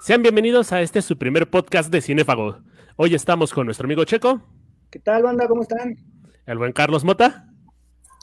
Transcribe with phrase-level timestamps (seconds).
[0.00, 2.60] Sean bienvenidos a este su primer podcast de Cinefago.
[2.96, 4.40] Hoy estamos con nuestro amigo Checo.
[4.90, 5.48] ¿Qué tal, banda?
[5.48, 5.96] ¿Cómo están?
[6.46, 7.48] El buen Carlos Mota.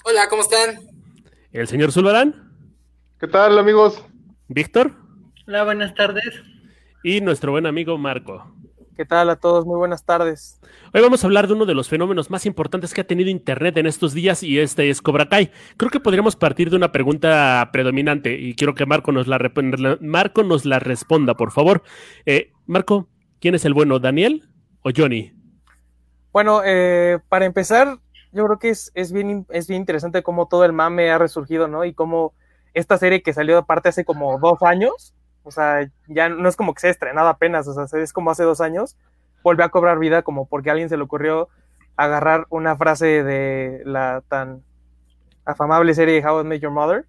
[0.06, 0.80] Hola, ¿cómo están?
[1.52, 2.54] El señor Zulbarán.
[3.20, 4.02] ¿Qué tal, amigos?
[4.48, 4.94] Víctor.
[5.48, 6.42] Hola, buenas tardes.
[7.04, 8.54] Y nuestro buen amigo Marco.
[8.96, 9.66] ¿Qué tal a todos?
[9.66, 10.62] Muy buenas tardes.
[10.94, 13.76] Hoy vamos a hablar de uno de los fenómenos más importantes que ha tenido Internet
[13.76, 15.52] en estos días y este es Cobra Kai.
[15.76, 19.38] Creo que podríamos partir de una pregunta predominante y quiero que Marco nos la,
[20.00, 21.84] Marco nos la responda, por favor.
[22.26, 23.09] Eh, Marco,
[23.41, 24.48] ¿quién es el bueno, Daniel
[24.81, 25.34] o Johnny?
[26.31, 28.00] Bueno, eh, para empezar,
[28.31, 31.67] yo creo que es, es, bien, es bien interesante cómo todo el mame ha resurgido,
[31.67, 31.84] ¿no?
[31.84, 32.34] Y cómo
[32.73, 35.14] esta serie que salió aparte hace como dos años,
[35.45, 38.31] o sea, ya no es como que se ha estrenado apenas, o sea, es como
[38.31, 38.98] hace dos años,
[39.44, 41.49] vuelve a cobrar vida como porque a alguien se le ocurrió
[41.95, 44.63] agarrar una frase de la tan
[45.45, 47.05] afamable serie How I Met Your Mother.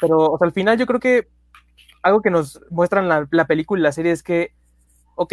[0.00, 1.28] Pero, o sea, al final yo creo que
[2.02, 4.54] algo que nos muestran la, la película y la serie es que,
[5.16, 5.32] ok,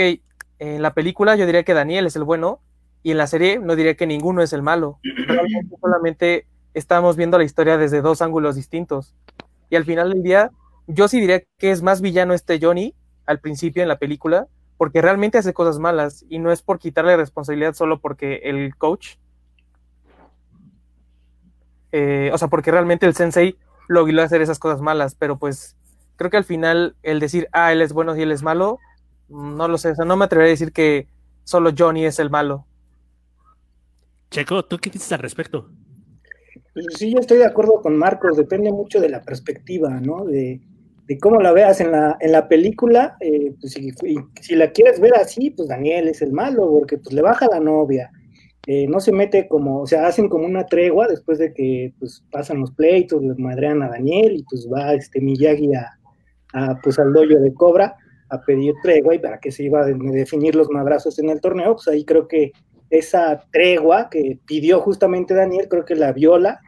[0.59, 2.61] en la película yo diría que Daniel es el bueno
[3.03, 4.99] y en la serie no diría que ninguno es el malo.
[5.27, 9.15] Realmente solamente estamos viendo la historia desde dos ángulos distintos.
[9.69, 10.51] Y al final del día
[10.87, 12.95] yo sí diría que es más villano este Johnny
[13.25, 17.15] al principio en la película, porque realmente hace cosas malas y no es por quitarle
[17.15, 19.15] responsabilidad solo porque el coach,
[21.91, 23.55] eh, o sea, porque realmente el sensei
[23.87, 25.77] lo obligó a hacer esas cosas malas, pero pues
[26.15, 28.79] creo que al final el decir, ah, él es bueno y él es malo,
[29.29, 31.07] no lo sé, o sea, no me atrevería a decir que
[31.43, 32.65] solo Johnny es el malo.
[34.31, 35.69] Checo, ¿tú qué dices al respecto?
[36.73, 40.25] Pues sí, yo estoy de acuerdo con Marcos, depende mucho de la perspectiva, ¿no?
[40.25, 40.59] De,
[41.07, 43.91] de cómo la veas en la, en la película, eh, pues si,
[44.41, 47.59] si, la quieres ver así, pues Daniel es el malo, porque pues le baja la
[47.59, 48.09] novia,
[48.67, 52.23] eh, no se mete como, o sea, hacen como una tregua después de que pues
[52.31, 55.99] pasan los pleitos, les madrean a Daniel y pues va este Miyagi a,
[56.53, 57.97] a pues al dojo de Cobra
[58.29, 61.75] a pedir tregua y para que se iba a definir los madrazos en el torneo,
[61.75, 62.53] pues ahí creo que
[62.89, 66.61] esa tregua que pidió justamente Daniel, creo que la viola,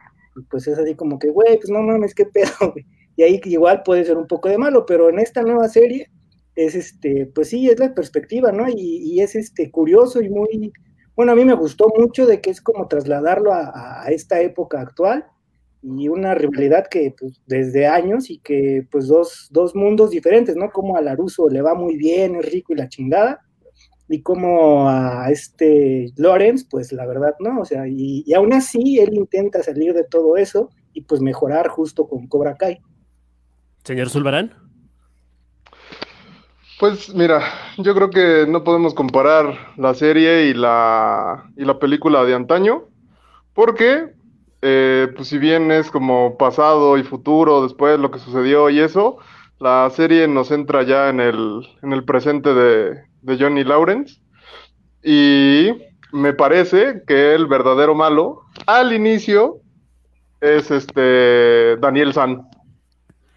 [0.50, 2.84] pues es así como que, güey, pues no mames, qué pedo, güey
[3.16, 6.10] y ahí igual puede ser un poco de malo, pero en esta nueva serie
[6.54, 8.66] es este, pues sí, es la perspectiva, ¿no?
[8.68, 10.72] Y, es este curioso y muy,
[11.14, 15.26] bueno, a mí me gustó mucho de que es como trasladarlo a, esta época actual
[15.82, 20.70] y una rivalidad que pues desde años y que pues dos, dos mundos diferentes, ¿no?
[20.70, 23.40] Como a Laruso le va muy bien, es rico y la chingada,
[24.08, 28.98] y como a este Lorenz, pues la verdad no, o sea, y, y aún así
[28.98, 32.80] él intenta salir de todo eso y pues mejorar justo con Cobra Kai.
[33.86, 34.52] Señor Zulbarán.
[36.80, 37.40] Pues mira,
[37.78, 42.82] yo creo que no podemos comparar la serie y la, y la película de antaño,
[43.54, 44.12] porque
[44.60, 49.18] eh, pues si bien es como pasado y futuro, después lo que sucedió y eso,
[49.60, 54.20] la serie nos entra ya en el, en el presente de, de Johnny Lawrence.
[55.04, 55.70] Y
[56.12, 59.60] me parece que el verdadero malo al inicio
[60.40, 62.48] es este Daniel San.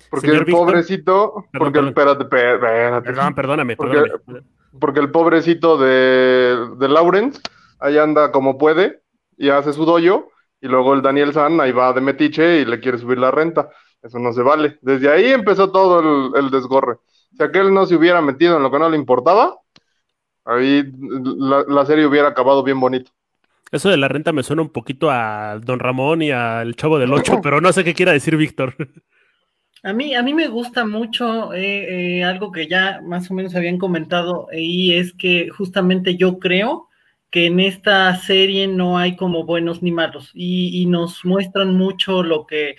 [0.09, 4.03] Porque el pobrecito, porque el, espérate, Perdón, perdóname, porque,
[4.79, 7.41] porque el pobrecito de, de Lawrence
[7.79, 9.01] ahí anda como puede
[9.37, 10.29] y hace su doyo
[10.61, 13.69] y luego el Daniel San ahí va de metiche y le quiere subir la renta.
[14.01, 14.77] Eso no se vale.
[14.81, 16.97] Desde ahí empezó todo el, desgorre.
[17.37, 19.57] Si aquel no se hubiera metido en lo que no le importaba,
[20.45, 20.83] ahí
[21.37, 23.11] la, la serie hubiera acabado bien bonito.
[23.71, 27.13] Eso de la renta me suena un poquito a Don Ramón y al Chavo del
[27.13, 28.75] Ocho, pero no sé qué quiera decir Víctor.
[29.83, 33.55] A mí, a mí me gusta mucho eh, eh, algo que ya más o menos
[33.55, 36.89] habían comentado y es que justamente yo creo
[37.31, 42.45] que en esta serie no hay como buenos ni malos y, nos muestran mucho lo
[42.45, 42.75] que,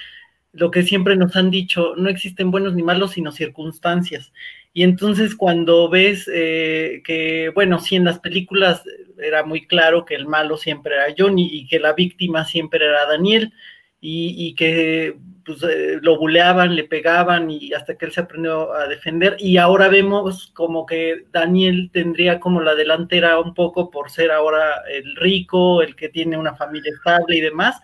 [0.53, 4.33] lo que siempre nos han dicho, no existen buenos ni malos sino circunstancias.
[4.73, 8.83] Y entonces cuando ves eh, que, bueno, si en las películas
[9.19, 13.07] era muy claro que el malo siempre era Johnny y que la víctima siempre era
[13.07, 13.53] Daniel,
[14.01, 15.17] y, que
[15.59, 19.37] pues, eh, lo buleaban, le pegaban y hasta que él se aprendió a defender.
[19.39, 24.83] Y ahora vemos como que Daniel tendría como la delantera un poco por ser ahora
[24.89, 27.81] el rico, el que tiene una familia estable y demás.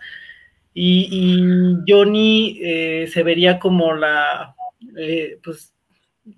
[0.73, 4.55] Y, Johnny eh, se vería como la,
[4.95, 5.73] eh, pues,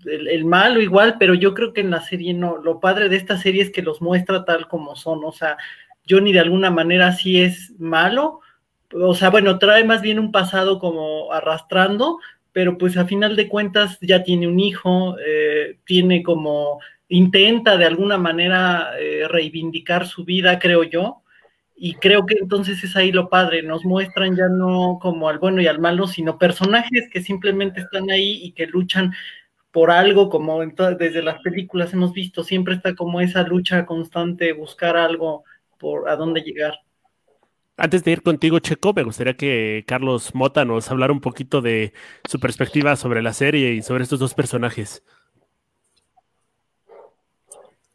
[0.06, 2.57] el, el, malo igual, pero yo creo que en la serie no.
[2.57, 5.25] Lo padre de esta serie es que los muestra tal como son.
[5.25, 5.57] O sea,
[6.09, 8.42] Johnny de alguna manera sí es malo,
[8.94, 12.19] o sea, bueno, trae más bien un pasado como arrastrando,
[12.51, 17.86] pero pues a final de cuentas ya tiene un hijo, eh, tiene como, intenta de
[17.86, 21.21] alguna manera eh, reivindicar su vida, creo yo,
[21.75, 25.62] y creo que entonces es ahí lo padre, nos muestran ya no como al bueno
[25.62, 29.13] y al malo, sino personajes que simplemente están ahí y que luchan
[29.71, 34.97] por algo, como desde las películas hemos visto, siempre está como esa lucha constante, buscar
[34.97, 35.44] algo
[35.77, 36.74] por a dónde llegar.
[37.81, 41.94] Antes de ir contigo, Checo, me gustaría que Carlos Mota nos hablara un poquito de
[42.30, 45.02] su perspectiva sobre la serie y sobre estos dos personajes.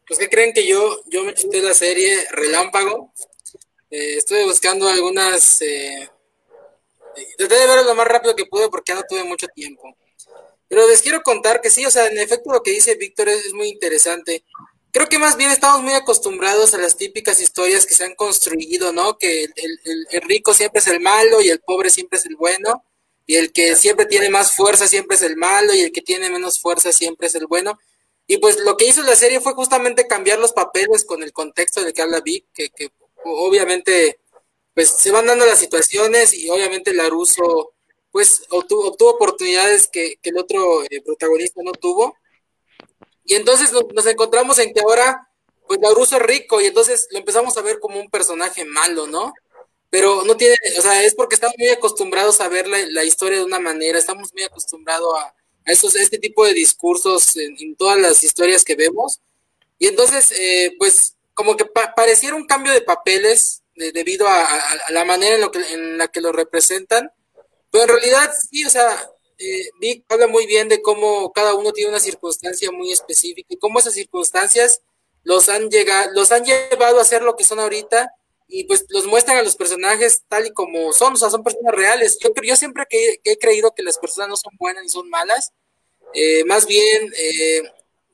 [0.09, 3.13] Pues que creen que yo, yo me chuté la serie Relámpago.
[3.91, 5.61] Eh, estuve buscando algunas.
[5.61, 6.09] Eh,
[7.37, 9.95] traté de verlo lo más rápido que pude porque ya no tuve mucho tiempo.
[10.67, 13.53] Pero les quiero contar que sí, o sea, en efecto lo que dice Víctor es,
[13.53, 14.45] muy interesante.
[14.94, 18.93] Creo que más bien estamos muy acostumbrados a las típicas historias que se han construido,
[18.93, 19.19] ¿no?
[19.19, 22.85] Que el, rico siempre es el malo y el pobre siempre es el bueno,
[23.26, 26.31] y el que siempre tiene más fuerza siempre es el malo y el que tiene
[26.31, 27.76] menos fuerza siempre es el bueno.
[28.29, 31.82] Y pues lo que hizo la serie fue justamente cambiar los papeles con el contexto
[31.82, 32.93] del que habla Vic, que, que
[33.25, 34.20] obviamente
[34.75, 37.73] pues se van dando las situaciones y obviamente Laruso
[38.12, 42.17] pues obtuvo, oportunidades que, el otro eh, protagonista no tuvo.
[43.25, 45.29] Y entonces nos, encontramos en que ahora,
[45.67, 49.32] pues Laruso es rico y entonces lo empezamos a ver como un personaje malo, ¿no?
[49.91, 53.44] Pero no tiene, o sea, es porque estamos muy acostumbrados a ver la, historia de
[53.44, 58.23] una manera, estamos muy acostumbrados a, a esos, este tipo de discursos en, todas las
[58.25, 59.21] historias que vemos.
[59.79, 64.47] Y entonces, eh, pues, como que pareciera un cambio de papeles debido a,
[64.91, 67.11] la manera en, lo que, en la que lo representan
[67.75, 71.73] pero en realidad, sí, o sea, eh, Vic habla muy bien de cómo cada uno
[71.73, 74.83] tiene una circunstancia muy específica y cómo esas circunstancias
[75.23, 78.13] los han llegado, los han llevado a ser lo que son ahorita
[78.47, 81.75] y pues los muestran a los personajes tal y como son, o sea, son personas
[81.75, 82.19] reales.
[82.21, 85.53] Yo, yo siempre que, he creído que las personas no son buenas ni son malas,
[86.13, 87.63] eh, más bien, eh,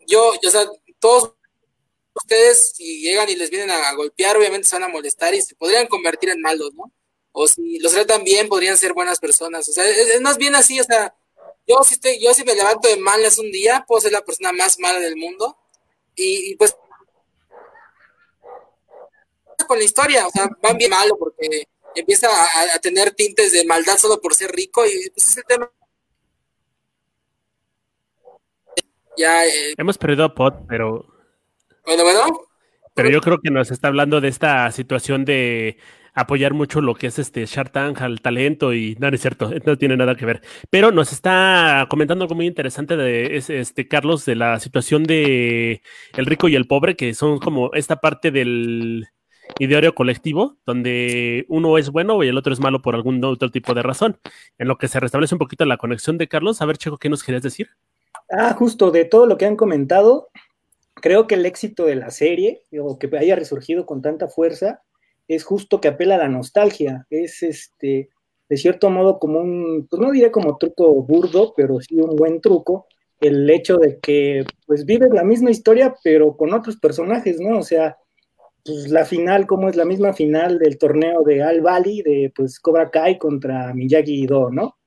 [0.07, 0.67] yo, o sea,
[0.99, 1.35] todos
[2.15, 5.55] ustedes si llegan y les vienen a golpear, obviamente se van a molestar y se
[5.55, 6.93] podrían convertir en malos, ¿no?
[7.33, 9.69] O si los tratan bien, podrían ser buenas personas.
[9.69, 11.15] O sea, es, más bien así, o sea,
[11.67, 14.53] yo si estoy, yo si me levanto de malas un día, puedo ser la persona
[14.53, 15.57] más mala del mundo.
[16.17, 16.77] Y, pues
[19.67, 22.29] con la historia, o sea, van bien malo porque empieza
[22.75, 25.71] a, tener tintes de maldad solo por ser rico y pues es el tema.
[29.17, 31.07] Ya, eh, Hemos perdido a Pot, pero...
[31.85, 32.41] Bueno, bueno.
[32.95, 35.79] Pero yo creo que nos está hablando de esta situación de
[36.21, 39.77] apoyar mucho lo que es este Shark Tank al talento y no, es cierto, no
[39.77, 40.43] tiene nada que ver.
[40.71, 45.83] Pero nos está comentando algo muy interesante de este Carlos de la situación de
[46.17, 49.09] el rico y el pobre, que son como esta parte del
[49.59, 53.75] ideario colectivo, donde uno es bueno y el otro es malo por algún otro tipo
[53.75, 54.19] de razón.
[54.59, 56.63] En lo que se restablece un poquito la conexión de Carlos.
[56.63, 57.71] A ver, Checo, ¿qué nos querías decir?
[58.31, 60.29] Ah, justo de todo lo que han comentado,
[60.95, 64.83] creo que el éxito de la serie, o que haya resurgido con tanta fuerza,
[65.35, 68.09] es justo que apela a la nostalgia, es este,
[68.49, 72.41] de cierto modo como un, pues no diré como truco burdo, pero sí un buen
[72.41, 72.87] truco,
[73.21, 77.59] el hecho de que pues vives la misma historia, pero con otros personajes, ¿no?
[77.59, 77.97] O sea,
[78.65, 82.59] pues la final, como es la misma final del torneo de Al Valley, de pues
[82.59, 84.79] Cobra Kai contra Miyagi Do, ¿no?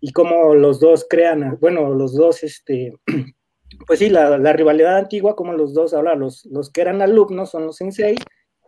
[0.00, 2.94] Y cómo los dos crean, bueno, los dos, este,
[3.86, 7.50] pues sí, la, la rivalidad antigua, como los dos, ahora los, los que eran alumnos
[7.50, 8.16] son los sensei,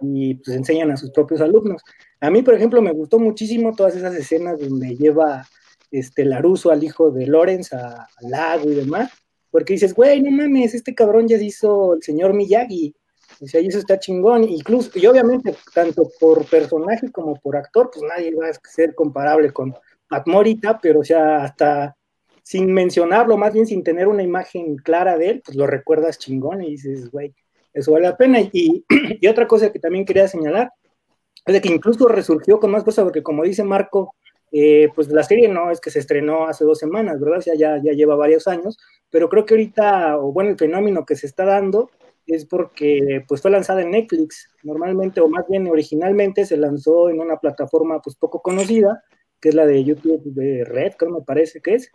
[0.02, 1.82] y pues enseñan a sus propios alumnos.
[2.20, 5.46] A mí, por ejemplo, me gustó muchísimo todas esas escenas donde lleva
[5.90, 9.10] este Laruso al hijo de Lorenz al lago y demás,
[9.50, 12.94] porque dices, güey, no mames, este cabrón ya se hizo el señor Miyagi,
[13.40, 17.90] o sea, y eso está chingón, incluso, y obviamente, tanto por personaje como por actor,
[17.92, 19.74] pues nadie va a ser comparable con
[20.08, 21.96] Pat Morita, pero o sea, hasta
[22.42, 26.62] sin mencionarlo, más bien sin tener una imagen clara de él, pues lo recuerdas chingón
[26.62, 27.34] y dices, güey,
[27.72, 28.40] eso vale la pena.
[28.40, 28.84] Y,
[29.20, 30.72] y, otra cosa que también quería señalar
[31.46, 34.14] es de que incluso resurgió con más cosas, porque como dice Marco,
[34.52, 37.38] eh, pues la serie no es que se estrenó hace dos semanas, ¿verdad?
[37.38, 38.78] O sea, ya, ya lleva varios años,
[39.10, 41.90] pero creo que ahorita, o bueno, el fenómeno que se está dando
[42.26, 47.20] es porque pues fue lanzada en Netflix, normalmente, o más bien originalmente se lanzó en
[47.20, 49.02] una plataforma pues poco conocida,
[49.40, 51.90] que es la de YouTube de Red, creo me parece que es,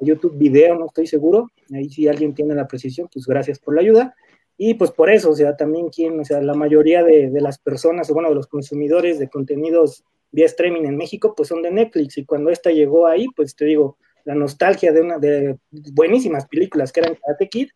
[0.00, 3.82] YouTube Video, no estoy seguro, ahí si alguien tiene la precisión, pues gracias por la
[3.82, 4.14] ayuda,
[4.62, 8.10] y pues por eso, o sea, también quien, o sea, la mayoría de, las personas,
[8.10, 12.18] o bueno, de los consumidores de contenidos vía streaming en México, pues son de Netflix.
[12.18, 16.92] Y cuando esta llegó ahí, pues te digo, la nostalgia de una de buenísimas películas
[16.92, 17.70] que eran Karate Kid,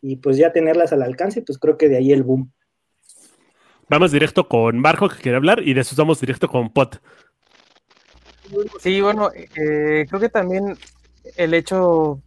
[0.00, 2.50] y pues ya tenerlas al alcance, pues creo que de ahí el boom.
[3.90, 7.02] Vamos directo con Marco que quiere hablar y después vamos directo con Pot.
[8.80, 10.74] Sí, bueno, eh, creo que también
[11.36, 12.22] el hecho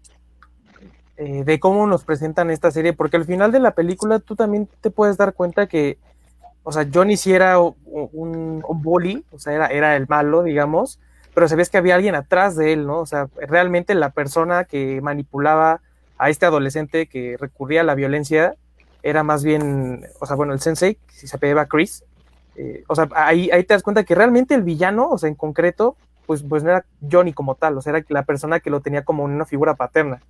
[1.17, 4.67] eh, de cómo nos presentan esta serie, porque al final de la película tú también
[4.81, 5.97] te puedes dar cuenta que,
[6.63, 7.73] o sea, Johnny sí era un,
[8.67, 10.99] un bully, o sea, era, era el malo, digamos,
[11.33, 12.99] pero sabías que había alguien atrás de él, ¿no?
[12.99, 15.81] O sea, realmente la persona que manipulaba
[16.17, 18.55] a este adolescente que recurría a la violencia
[19.01, 22.03] era más bien, o sea, bueno, el sensei, si se apellaba Chris,
[22.55, 25.35] eh, o sea, ahí, ahí te das cuenta que realmente el villano, o sea, en
[25.35, 28.81] concreto, pues, pues no era Johnny como tal, o sea, era la persona que lo
[28.81, 30.21] tenía como una figura paterna.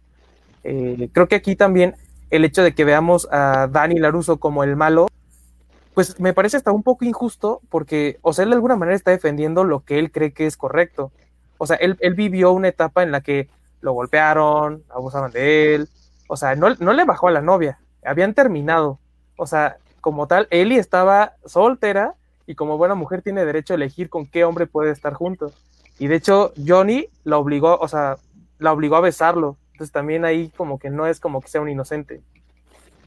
[0.63, 1.95] Eh, creo que aquí también
[2.29, 5.07] el hecho de que veamos a Danny Laruso como el malo,
[5.93, 9.11] pues me parece hasta un poco injusto porque, o sea, él de alguna manera está
[9.11, 11.11] defendiendo lo que él cree que es correcto.
[11.57, 13.49] O sea, él, él vivió una etapa en la que
[13.81, 15.89] lo golpearon, abusaban de él,
[16.27, 18.99] o sea, no, no le bajó a la novia, habían terminado.
[19.37, 22.15] O sea, como tal, Ellie estaba soltera
[22.45, 25.51] y como buena mujer tiene derecho a elegir con qué hombre puede estar junto.
[25.99, 28.17] Y de hecho, Johnny la obligó, o sea,
[28.59, 29.57] la obligó a besarlo.
[29.91, 32.21] También ahí como que no es como que sea un inocente.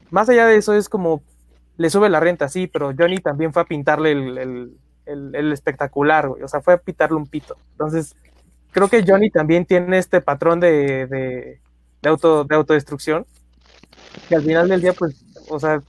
[0.09, 1.21] Más allá de eso es como,
[1.77, 6.61] le sube la renta, sí, pero Johnny también fue a pintarle el, espectacular, O sea,
[6.61, 7.57] fue a pintarle un pito.
[7.71, 8.15] Entonces,
[8.71, 13.25] creo que Johnny también tiene este patrón de, de, auto, de autodestrucción.
[14.29, 15.81] Que al final del día, pues, o sea,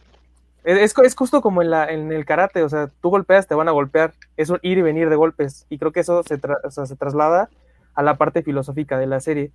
[0.64, 3.68] es, es, justo como en, la, en el karate, o sea, tú golpeas, te van
[3.68, 6.38] a golpear, es un ir y venir de golpes, y creo que eso se,
[6.86, 7.48] se traslada
[7.94, 9.50] a la parte filosófica de la serie.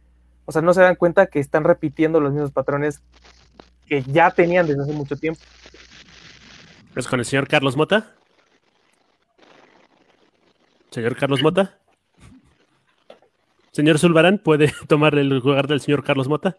[0.45, 3.01] O sea, no se dan cuenta que están repitiendo los mismos patrones
[3.87, 5.41] que ya tenían desde hace mucho tiempo.
[6.95, 8.11] ¿Es con el señor Carlos Mota?
[10.91, 11.79] Señor Carlos Mota.
[13.71, 16.55] Señor Zulbarán, ¿puede tomar el lugar del señor Carlos Mota?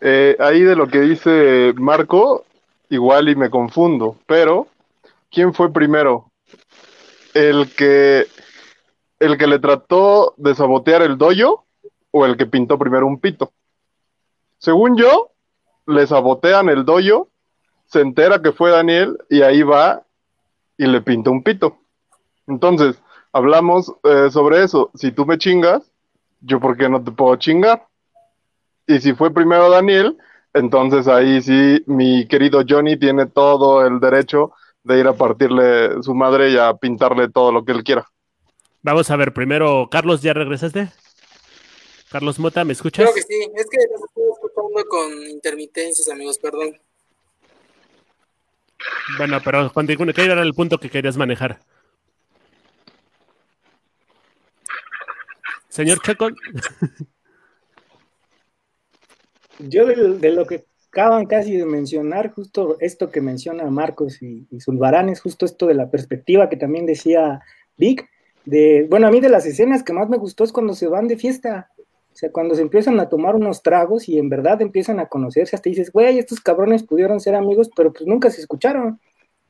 [0.00, 2.44] Eh, ahí de lo que dice Marco,
[2.90, 4.68] igual y me confundo, pero
[5.30, 6.30] ¿quién fue primero?
[7.34, 8.26] ¿El que,
[9.20, 11.64] el que le trató de sabotear el doyo
[12.10, 13.52] o el que pintó primero un pito?
[14.58, 15.30] Según yo,
[15.86, 17.28] le sabotean el doyo,
[17.86, 20.02] se entera que fue Daniel y ahí va
[20.76, 21.78] y le pinta un pito.
[22.46, 23.00] Entonces,
[23.32, 24.90] hablamos eh, sobre eso.
[24.94, 25.90] Si tú me chingas,
[26.40, 27.86] yo por qué no te puedo chingar.
[28.86, 30.16] Y si fue primero Daniel,
[30.54, 36.14] entonces ahí sí mi querido Johnny tiene todo el derecho de ir a partirle su
[36.14, 38.08] madre y a pintarle todo lo que él quiera.
[38.82, 40.88] Vamos a ver, primero, Carlos, ¿ya regresaste?
[42.10, 43.04] Carlos Mota, ¿me escuchas?
[43.04, 46.78] Creo que sí, es que estoy escuchando con intermitencias, amigos, perdón.
[49.18, 49.72] Bueno, pero
[50.14, 51.60] ¿qué era el punto que querías manejar?
[55.68, 56.28] Señor Checo.
[59.58, 64.60] Yo de, lo que acaban casi de mencionar, justo esto que menciona Marcos y, y
[64.60, 67.42] Zulbarán, es justo esto de la perspectiva que también decía
[67.76, 68.08] Vic,
[68.48, 71.06] de, bueno, a mí de las escenas que más me gustó es cuando se van
[71.06, 75.00] de fiesta, o sea, cuando se empiezan a tomar unos tragos y en verdad empiezan
[75.00, 79.00] a conocerse, hasta dices, güey, estos cabrones pudieron ser amigos, pero pues nunca se escucharon.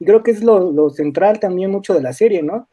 [0.01, 2.69] Y creo que es lo, lo central también mucho de la serie, ¿no?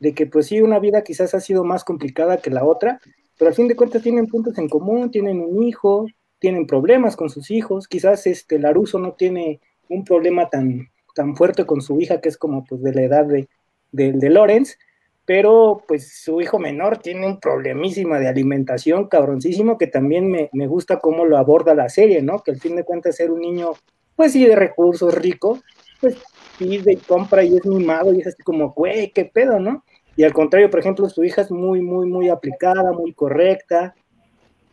[0.00, 2.98] De que pues sí, una vida quizás ha sido más complicada que la otra,
[3.38, 6.06] pero al fin de cuentas tienen puntos en común, tienen un hijo,
[6.38, 11.66] tienen problemas con sus hijos, quizás este Laruso no tiene un problema tan, tan fuerte
[11.66, 13.46] con su hija que es como pues de la edad de,
[13.92, 14.78] de, de Lorenz,
[15.26, 20.66] pero pues su hijo menor tiene un problemísima de alimentación cabroncísimo que también me, me,
[20.68, 22.38] gusta cómo lo aborda la serie, ¿no?
[22.38, 23.72] Que al fin de cuentas ser un niño,
[24.14, 25.60] pues sí, de recursos rico,
[26.00, 26.16] pues
[26.58, 29.84] sí, de compra y es mimado y es así como, güey, qué pedo, ¿no?
[30.16, 33.94] Y al contrario, por ejemplo, su hija es muy, muy, muy aplicada, muy correcta,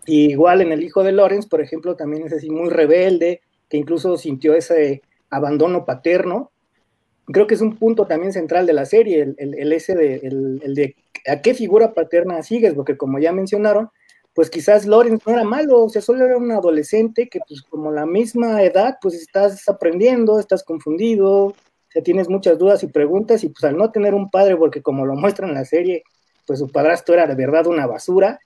[0.06, 4.18] igual en el hijo de Lorenz, por ejemplo, también es así muy rebelde, que incluso
[4.18, 6.52] sintió ese abandono paterno.
[7.27, 10.75] Creo que es un punto también central de la serie, el, el, ese de, el,
[10.75, 10.96] de
[11.27, 13.89] a qué figura paterna sigues, porque como ya mencionaron,
[14.34, 17.92] pues quizás Lorenz no era malo, o sea, solo era un adolescente que pues como
[17.92, 21.56] la misma edad, pues estás aprendiendo, estás confundido, o
[21.89, 25.06] sea, tienes muchas dudas y preguntas, y pues al no tener un padre, porque como
[25.06, 26.03] lo muestra en la serie,
[26.46, 28.39] pues su padrastro era de verdad una basura,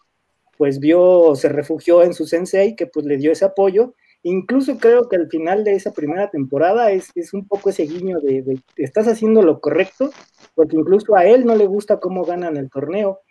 [0.58, 3.94] pues vio, se refugió en su sensei, que pues le dio ese apoyo.
[4.24, 8.20] Incluso creo que al final de esa primera temporada es, es un poco ese guiño
[8.20, 10.10] de, de, estás haciendo lo correcto,
[10.56, 13.22] porque incluso a él no le gusta cómo ganan el torneo.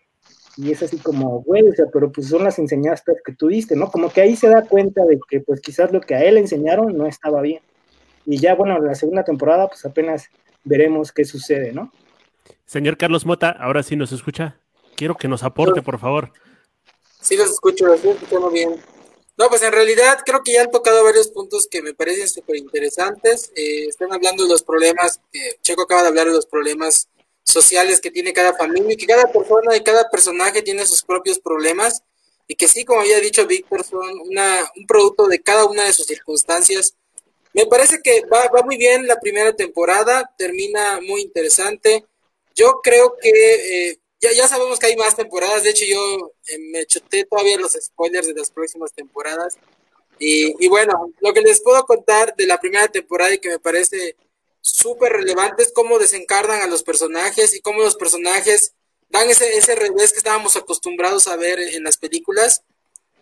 [0.57, 3.77] Y es así como, güey, o sea, pero pues son las enseñanzas que tú diste,
[3.77, 3.91] ¿no?
[3.91, 6.97] Como que ahí se da cuenta de que pues quizás lo que a él enseñaron
[6.97, 7.61] no estaba bien.
[8.25, 10.31] Y ya, bueno, la segunda temporada pues apenas
[10.65, 11.93] veremos qué sucede, ¿no?
[12.65, 14.59] Señor Carlos Mota, ahora sí nos escucha.
[14.97, 16.33] Quiero que nos aporte, por favor.
[17.21, 18.77] Sí, los escucho, los estoy escuchando bien.
[19.39, 22.57] No, pues en realidad creo que ya han tocado varios puntos que me parecen súper
[22.57, 23.53] interesantes.
[23.55, 27.09] Eh, están hablando de los problemas, eh, Checo acaba de hablar de los problemas
[27.43, 31.39] sociales que tiene cada familia y que cada persona y cada personaje tiene sus propios
[31.39, 32.03] problemas
[32.49, 35.93] y que sí, como había dicho Víctor, son una, un producto de cada una de
[35.93, 36.95] sus circunstancias.
[37.53, 42.05] Me parece que va, muy bien la primera temporada, termina muy interesante.
[42.55, 43.31] Yo creo que
[43.91, 47.59] eh, ya, ya sabemos que hay más temporadas, de hecho yo eh, me chuté todavía
[47.59, 49.57] los spoilers de las próximas temporadas.
[50.19, 53.59] Y, y, bueno, lo que les puedo contar de la primera temporada y que me
[53.59, 54.17] parece
[54.63, 58.73] súper relevante es cómo desencarnan a los personajes y cómo los personajes
[59.11, 62.63] dan ese, ese revés que estábamos acostumbrados a ver en las películas.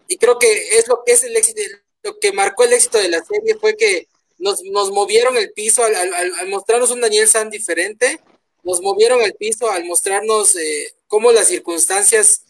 [0.09, 1.61] Y creo que es lo que es el éxito,
[2.03, 4.07] lo que marcó el éxito de la serie fue que
[4.39, 8.21] nos, nos movieron el piso al, al, al, mostrarnos un Daniel San diferente,
[8.65, 12.45] nos movieron el piso al mostrarnos eh, cómo las circunstancias,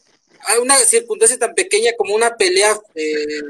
[0.62, 3.42] una circunstancia tan pequeña como una pelea eh,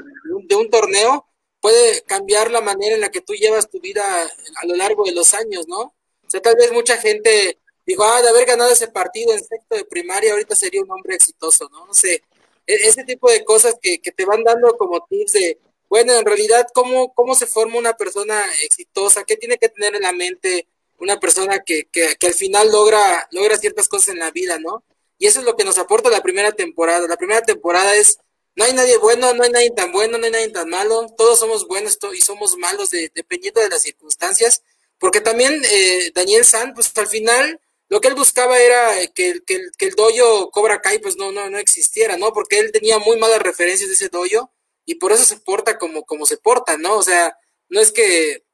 [0.45, 1.27] de un torneo
[1.61, 5.13] puede cambiar la manera en la que tú llevas tu vida a lo largo de
[5.13, 5.81] los años, ¿no?
[5.81, 9.77] O sea, tal vez mucha gente dijo, ah, de haber ganado ese partido en sexto
[9.77, 11.87] de primaria, ahorita sería un hombre exitoso, ¿no?
[11.87, 12.23] No sé,
[12.67, 16.25] e-, ese tipo de cosas que, que te van dando como tips de, bueno, en
[16.25, 19.25] realidad, ¿cómo, ¿cómo se forma una persona exitosa?
[19.25, 20.67] ¿Qué tiene que tener en la mente
[21.05, 24.85] una persona que, que, que, al final logra, logra ciertas cosas en la vida, ¿no?
[25.19, 27.07] Y eso es lo que nos aporta la primera temporada.
[27.07, 28.19] La primera temporada es,
[28.57, 31.39] no hay nadie bueno, no hay nadie tan bueno, no hay nadie tan malo, todos
[31.39, 34.63] somos buenos y somos malos de, dependiendo de las circunstancias,
[34.99, 39.61] porque también eh, Daniel San, pues al final lo que él buscaba era que, que,
[39.77, 42.33] que el doyo Cobra Kai pues no, no, no existiera, ¿no?
[42.33, 44.51] Porque él tenía muy malas referencias de ese doyo
[44.85, 46.97] y por eso se porta como, como se porta, ¿no?
[46.97, 47.37] O sea,
[47.69, 48.45] no es que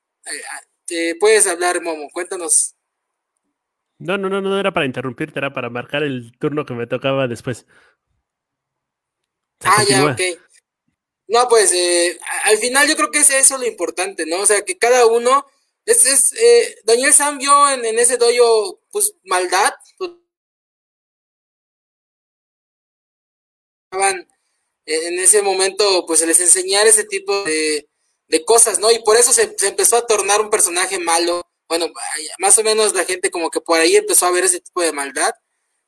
[0.91, 2.75] eh, puedes hablar, Momo, cuéntanos.
[3.99, 7.29] No, no, no, no era para interrumpirte, era para marcar el turno que me tocaba
[7.29, 7.67] después.
[9.63, 10.21] Ah, ya, ok.
[11.29, 14.41] No, pues eh, al final yo creo que es eso lo importante, ¿no?
[14.41, 15.47] O sea, que cada uno,
[15.85, 20.11] es, es eh, Daniel Sam vio en, en, ese doyo, pues, maldad, pues,
[24.87, 27.90] en ese momento, pues, les enseñar ese tipo de,
[28.31, 28.91] de cosas, ¿no?
[28.91, 31.43] Y por eso se, se, empezó a tornar un personaje malo.
[31.69, 31.87] Bueno,
[32.39, 34.93] más o menos la gente como que por ahí empezó a ver ese tipo de
[34.93, 35.33] maldad.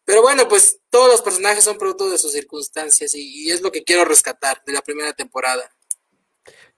[0.04, 3.70] Pero bueno, pues todos los personajes son producto de sus circunstancias y, y es lo
[3.70, 5.70] que quiero rescatar de la primera temporada.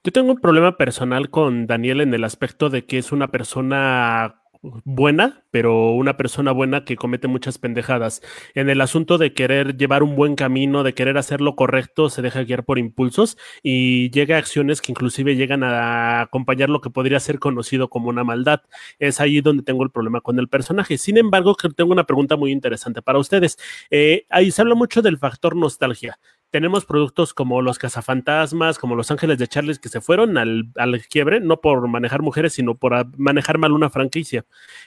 [0.04, 4.43] Yo tengo un problema personal con Daniel en el aspecto de que es una persona
[4.84, 8.22] buena, pero una persona buena que comete muchas pendejadas.
[8.54, 12.22] En el asunto de querer llevar un buen camino, de querer hacer lo correcto, se
[12.22, 16.90] deja guiar por impulsos y llega a acciones que inclusive llegan a acompañar lo que
[16.90, 18.62] podría ser conocido como una maldad.
[18.98, 20.98] Es ahí donde tengo el problema con el personaje.
[20.98, 23.58] Sin embargo, tengo una pregunta muy interesante para ustedes.
[23.90, 26.18] Eh, ahí se habla mucho del factor nostalgia
[26.54, 31.04] tenemos productos como los cazafantasmas, como los ángeles de Charles que se fueron al, al,
[31.08, 34.44] quiebre, no por manejar mujeres, sino por manejar mal una franquicia.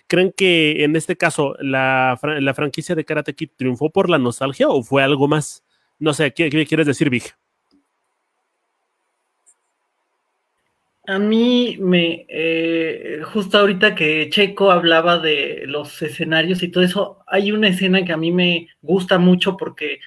[0.08, 4.70] ¿Creen que en este caso la, la franquicia de Karate Kid triunfó por la nostalgia
[4.70, 5.66] o fue algo más?
[6.00, 7.34] No sé, ¿qué, quieres decir, Vig?
[11.06, 17.20] A mí me, eh, justo ahorita que Checo hablaba de los escenarios y todo eso,
[17.28, 20.00] hay una escena que a mí me gusta mucho porque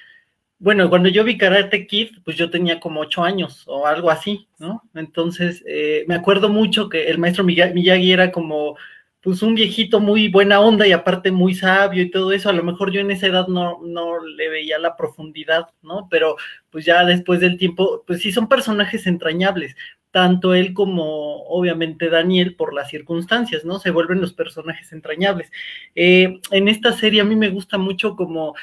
[0.61, 4.47] bueno, cuando yo vi Karate Kid, pues yo tenía como ocho años o algo así,
[4.59, 4.83] ¿no?
[4.93, 8.77] Entonces, eh, me acuerdo mucho que el maestro Miyagi era como,
[9.21, 12.47] pues un viejito muy buena onda y aparte muy sabio y todo eso.
[12.49, 16.07] A lo mejor yo en esa edad no, no le veía la profundidad, ¿no?
[16.11, 16.35] Pero
[16.69, 19.75] pues ya después del tiempo, pues sí son personajes entrañables.
[20.11, 23.79] Tanto él como obviamente Daniel por las circunstancias, ¿no?
[23.79, 25.51] Se vuelven los personajes entrañables.
[25.95, 28.53] Eh, en esta serie a mí me gusta mucho como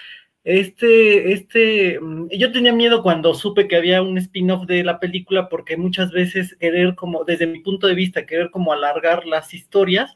[0.49, 5.51] este, este, mm, yo tenía miedo cuando supe que había un spin-off de la película
[5.51, 10.15] porque muchas veces querer como, desde mi punto de vista, querer como alargar las historias,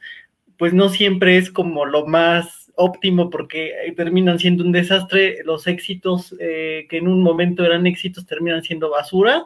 [0.57, 5.67] pues no siempre es como lo más óptimo porque eh, terminan siendo un desastre, los
[5.67, 9.45] éxitos eh, que en un momento eran éxitos terminan siendo basura,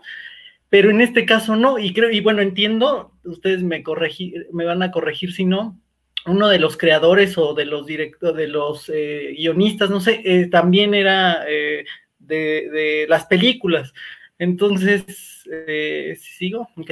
[0.69, 4.85] pero en este caso no, y creo, y bueno, entiendo, ustedes me, corregir, me van
[4.85, 5.81] a corregir si no,
[6.27, 10.49] uno de los creadores o de los directores, de los eh, guionistas, no sé, eh,
[10.49, 11.85] también era eh,
[12.19, 13.93] de, de, las películas.
[14.39, 16.69] Entonces, eh, ¿sigo?
[16.77, 16.91] Ok.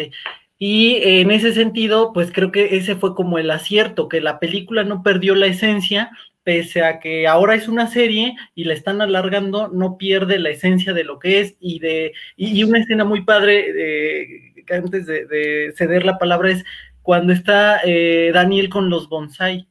[0.58, 4.84] Y en ese sentido, pues creo que ese fue como el acierto, que la película
[4.84, 6.10] no perdió la esencia,
[6.44, 10.92] pese a que ahora es una serie y la están alargando, no pierde la esencia
[10.92, 15.72] de lo que es y de y, una escena muy padre eh, antes de, de,
[15.76, 16.64] ceder la palabra es
[17.04, 19.68] cuando está eh, Daniel con los bonsai.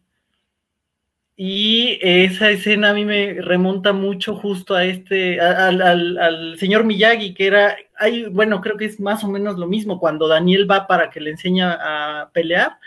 [1.36, 6.84] Y esa escena a mí me remonta mucho justo a este, al, al, al, señor
[6.84, 10.69] Miyagi, que era, hay, bueno, creo que es más o menos lo mismo, cuando Daniel
[10.69, 12.78] va para que le enseña a pelear,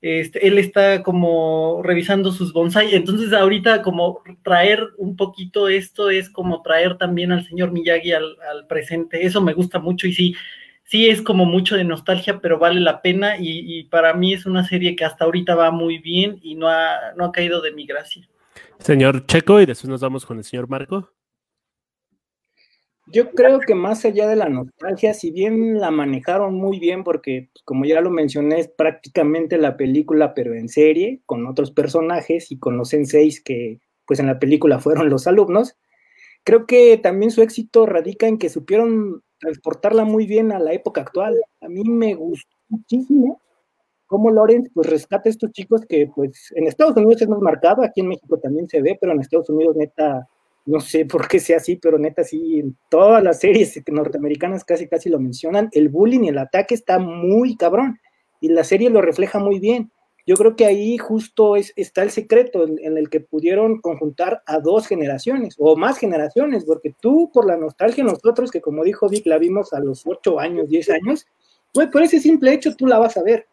[0.00, 6.28] este, él está como revisando sus bonsai, entonces ahorita como traer un poquito esto es
[6.28, 10.34] como traer también al señor Miyagi al, al presente, eso me gusta mucho y sí,
[10.92, 14.44] sí es como mucho de nostalgia, pero vale la pena y, y, para mí es
[14.44, 17.72] una serie que hasta ahorita va muy bien y no ha, no ha caído de
[17.72, 18.28] mi gracia.
[18.78, 21.10] Señor Checo, y después nos vamos con el señor Marco.
[23.06, 27.48] Yo creo que más allá de la nostalgia, si bien la manejaron muy bien, porque
[27.54, 32.52] pues, como ya lo mencioné, es prácticamente la película, pero en serie, con otros personajes
[32.52, 35.74] y con los senseis que pues en la película fueron los alumnos,
[36.44, 41.00] creo que también su éxito radica en que supieron transportarla muy bien a la época
[41.00, 41.36] actual.
[41.60, 43.40] A mí me gustó muchísimo
[44.06, 47.82] cómo Lawrence pues rescata a estos chicos que pues en Estados Unidos es más marcado,
[47.82, 50.28] aquí en México también se ve, pero en Estados Unidos neta,
[50.64, 54.86] no sé por qué sea así, pero neta sí, en todas las series norteamericanas casi
[54.86, 57.98] casi lo mencionan, el bullying y el ataque está muy cabrón
[58.40, 59.90] y la serie lo refleja muy bien.
[60.26, 64.42] Yo creo que ahí justo es, está el secreto en, en, el que pudieron conjuntar
[64.46, 69.08] a dos generaciones o más generaciones, porque tú por la nostalgia, nosotros que como dijo
[69.08, 71.26] Vic, la vimos a los 8 años, 10 años,
[71.72, 73.46] pues por ese simple hecho tú la vas a ver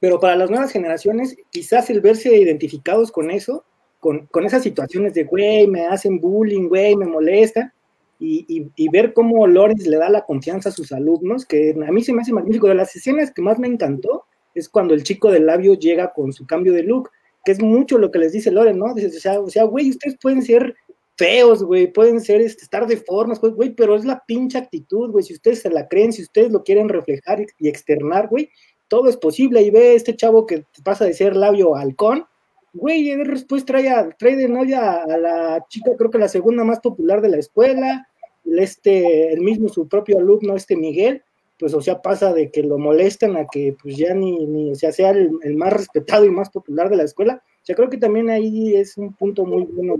[0.00, 3.64] pero para las nuevas generaciones, quizás el verse identificados con eso,
[3.98, 7.72] con, con esas situaciones de, güey, me hacen bullying, güey, me molesta,
[8.18, 11.92] y, y, y, ver cómo Lorenz le da la confianza a sus alumnos, que a
[11.92, 12.66] mí se me hace magnífico.
[12.66, 14.24] De las escenas que más me encantó
[14.60, 17.10] es cuando el chico del labio llega con su cambio de look,
[17.44, 18.94] que es mucho lo que les dice Lorenz, ¿no?
[18.94, 20.74] Dice, o sea, o sea, güey, ustedes pueden ser
[21.16, 25.24] feos, güey, pueden ser, este, estar de formas, güey, pero es la pinche actitud, güey,
[25.24, 28.50] si ustedes se la creen, si ustedes lo quieren reflejar y externar, güey,
[28.88, 29.62] todo es posible.
[29.62, 32.26] Y ve este chavo que pasa de ser labio halcón,
[32.74, 36.80] güey, después trae, a, trae de novia a la chica, creo que la segunda más
[36.80, 38.08] popular de la escuela,
[38.44, 41.22] este, el mismo su propio alumno, este Miguel,
[41.58, 44.74] pues o sea, pasa de que lo molestan a que pues ya ni, ni o
[44.74, 47.42] sea, sea el, el, más respetado y más popular de la escuela.
[47.44, 49.96] O sea, creo que también ahí es un punto muy bueno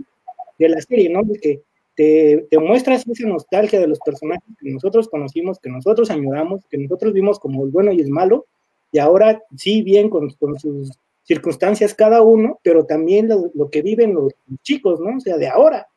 [0.58, 1.22] de la serie, ¿no?
[1.22, 1.62] De que
[1.94, 6.78] te, te muestras esa nostalgia de los personajes que nosotros conocimos, que nosotros añoramos, que
[6.78, 8.46] nosotros vimos como el bueno y el malo,
[8.92, 10.90] y ahora sí, bien con, con sus
[11.24, 15.16] circunstancias cada uno, pero también lo, lo, que viven los chicos, ¿no?
[15.16, 15.88] O sea, de ahora.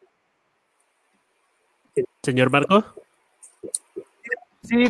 [2.23, 2.83] Señor Marco.
[4.63, 4.85] Sí,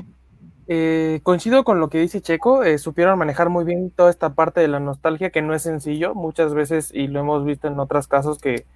[0.72, 4.62] eh, coincido con lo que dice Checo, eh, supieron manejar muy bien toda esta parte
[4.62, 8.08] de la nostalgia, que no es sencillo, muchas veces, y lo hemos visto en otros
[8.08, 8.68] casos, que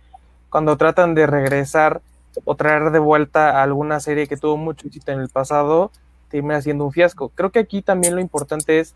[0.50, 2.02] cuando tratan de regresar
[2.46, 5.92] o traer de vuelta a alguna serie que tuvo mucho éxito en el pasado,
[6.30, 7.30] termina siendo un fiasco.
[7.30, 8.96] Creo que aquí también lo importante es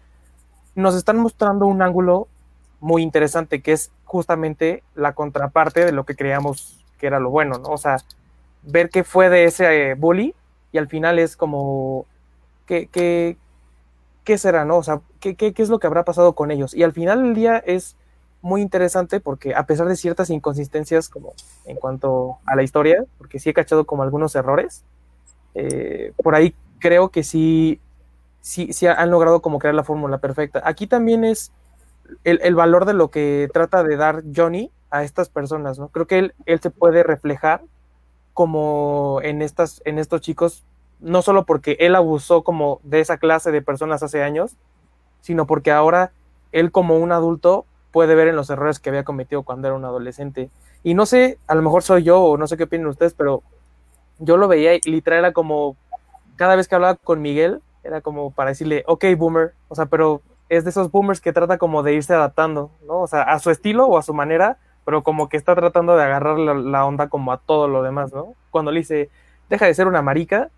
[0.74, 2.28] nos están mostrando un ángulo
[2.80, 7.60] muy interesante, que es justamente la contraparte de lo que creíamos que era lo bueno,
[7.60, 7.70] ¿no?
[7.70, 7.98] O sea,
[8.64, 10.34] ver qué fue de ese eh, bully
[10.72, 12.08] y al final es como,
[12.67, 13.38] ¿qué, qué,
[14.23, 14.77] qué será, no?
[14.77, 16.75] O sea, ¿qué, ¿qué, qué, es lo que habrá pasado con ellos?
[16.75, 17.95] Y al final del día es
[18.41, 21.34] muy interesante porque a pesar de ciertas inconsistencias como
[21.65, 24.84] en cuanto a la historia, porque sí he cachado como algunos errores,
[25.56, 27.82] eh, por ahí creo que sí
[28.47, 30.62] sí, sí han logrado como crear la fórmula perfecta.
[30.63, 31.51] Aquí también es
[32.23, 35.89] el, el, valor de lo que trata de dar Johnny a estas personas, ¿no?
[35.89, 37.62] Creo que él, él se puede reflejar
[38.34, 40.63] como en, estas, en estos chicos,
[41.00, 44.56] no solo porque él abusó como de esa clase de personas hace años,
[45.22, 46.12] sino porque ahora
[46.52, 49.86] él como un adulto puede ver en los errores que había cometido cuando era un
[49.86, 50.50] adolescente.
[50.84, 53.44] Y no sé, a lo mejor soy yo o no sé qué opinan ustedes, pero
[54.20, 55.76] yo lo veía y literal era como
[56.36, 60.22] cada vez que hablaba con Miguel, era como para decirle, ok, boomer, o sea, pero
[60.50, 63.02] es de esos boomers que trata como de irse adaptando, ¿no?
[63.02, 66.04] O sea, a su estilo o a su manera, pero como que está tratando de
[66.04, 68.34] agarrar la, la onda como a todo lo demás, ¿no?
[68.52, 69.10] Cuando le dice,
[69.50, 70.50] deja de ser una marica,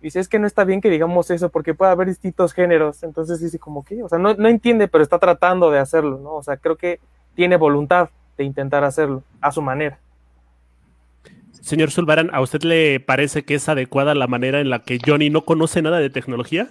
[0.00, 3.40] dice, es que no está bien que digamos eso porque puede haber distintos géneros, entonces
[3.40, 6.34] dice como que, o sea, no, no entiende, pero está tratando de hacerlo, ¿no?
[6.34, 7.00] O sea, creo que
[7.34, 9.98] tiene voluntad de intentar hacerlo a su manera.
[11.60, 15.28] Señor Zulbarán, ¿a usted le parece que es adecuada la manera en la que Johnny
[15.28, 16.70] no conoce nada de tecnología?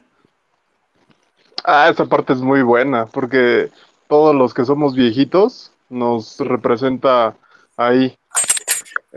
[1.64, 3.70] Ah, esa parte es muy buena, porque
[4.08, 7.36] todos los que somos viejitos nos representa
[7.76, 8.18] ahí.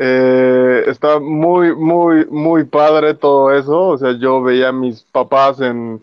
[0.03, 3.89] Eh, está muy, muy, muy padre todo eso.
[3.89, 6.01] O sea, yo veía a mis papás en,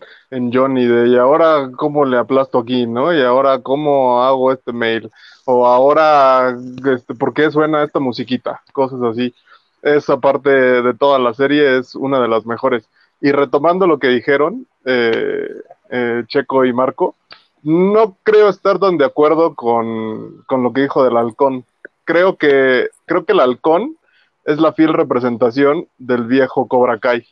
[0.52, 3.12] Johnny de, y ahora cómo le aplasto aquí, ¿no?
[3.12, 5.10] Y ahora cómo hago este mail.
[5.46, 6.56] O ahora,
[6.94, 8.62] este, ¿por qué suena esta musiquita?
[8.72, 9.34] Cosas así
[9.82, 12.88] esa parte de toda la serie es una de las mejores.
[13.20, 15.48] Y retomando lo que dijeron eh,
[15.90, 17.16] eh, Checo y Marco,
[17.62, 21.64] no creo estar tan de acuerdo con, con, lo que dijo del halcón.
[22.08, 23.98] Creo que, creo que el halcón
[24.46, 27.26] es la fiel representación del viejo Cobra Kai.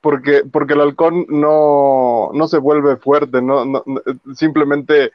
[0.00, 3.84] Porque, porque el halcón no, no se vuelve fuerte, no, no,
[4.34, 5.12] simplemente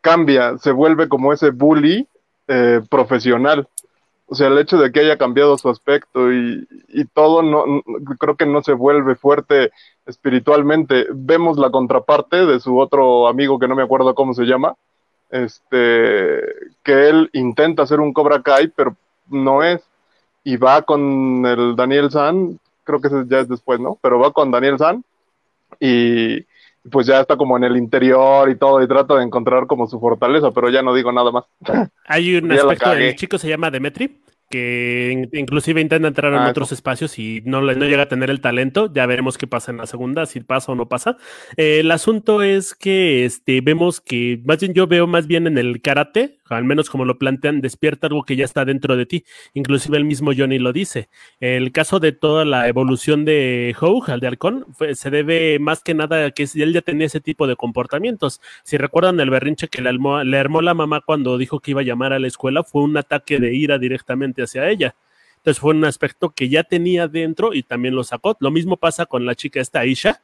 [0.00, 2.08] cambia, se vuelve como ese bully
[2.48, 3.68] eh, profesional
[4.26, 7.82] o sea, el hecho de que haya cambiado su aspecto y, y todo, no, no,
[8.16, 9.72] creo que no se vuelve fuerte
[10.06, 11.06] espiritualmente.
[11.12, 14.76] Vemos la contraparte de su otro amigo que no me acuerdo cómo se llama,
[15.30, 16.42] este,
[16.82, 18.96] que él intenta hacer un Cobra Kai, pero
[19.28, 19.82] no es.
[20.42, 23.98] Y va con el Daniel San, creo que ese ya es después, ¿no?
[24.00, 25.04] Pero va con Daniel San
[25.78, 26.44] y
[26.90, 30.00] pues ya está como en el interior y todo y trata de encontrar como su
[30.00, 31.44] fortaleza, pero ya no digo nada más.
[32.06, 34.18] Hay un aspecto, el chico se llama Demetri,
[34.50, 38.40] que inclusive intenta entrar en ah, otros espacios y no, no llega a tener el
[38.40, 38.92] talento.
[38.92, 41.16] Ya veremos qué pasa en la segunda, si pasa o no pasa.
[41.56, 45.80] el asunto es que este, vemos que, más bien yo veo más bien en el
[45.80, 49.24] karate, al menos como lo plantean, despierta algo que ya está dentro de ti.
[49.54, 51.08] Inclusive el mismo Johnny lo dice.
[51.38, 55.94] El caso de toda la evolución de Hogue, al de Halcón, se debe más que
[55.94, 58.40] nada a que él ya tenía ese tipo de comportamientos.
[58.64, 61.80] Si recuerdan el berrinche que le armó, le armó la mamá cuando dijo que iba
[61.80, 64.94] a llamar a la escuela, fue un ataque de ira directamente hacia ella.
[65.36, 68.36] Entonces fue un aspecto que ya tenía dentro y también lo sacó.
[68.40, 70.22] Lo mismo pasa con la chica esta Aisha,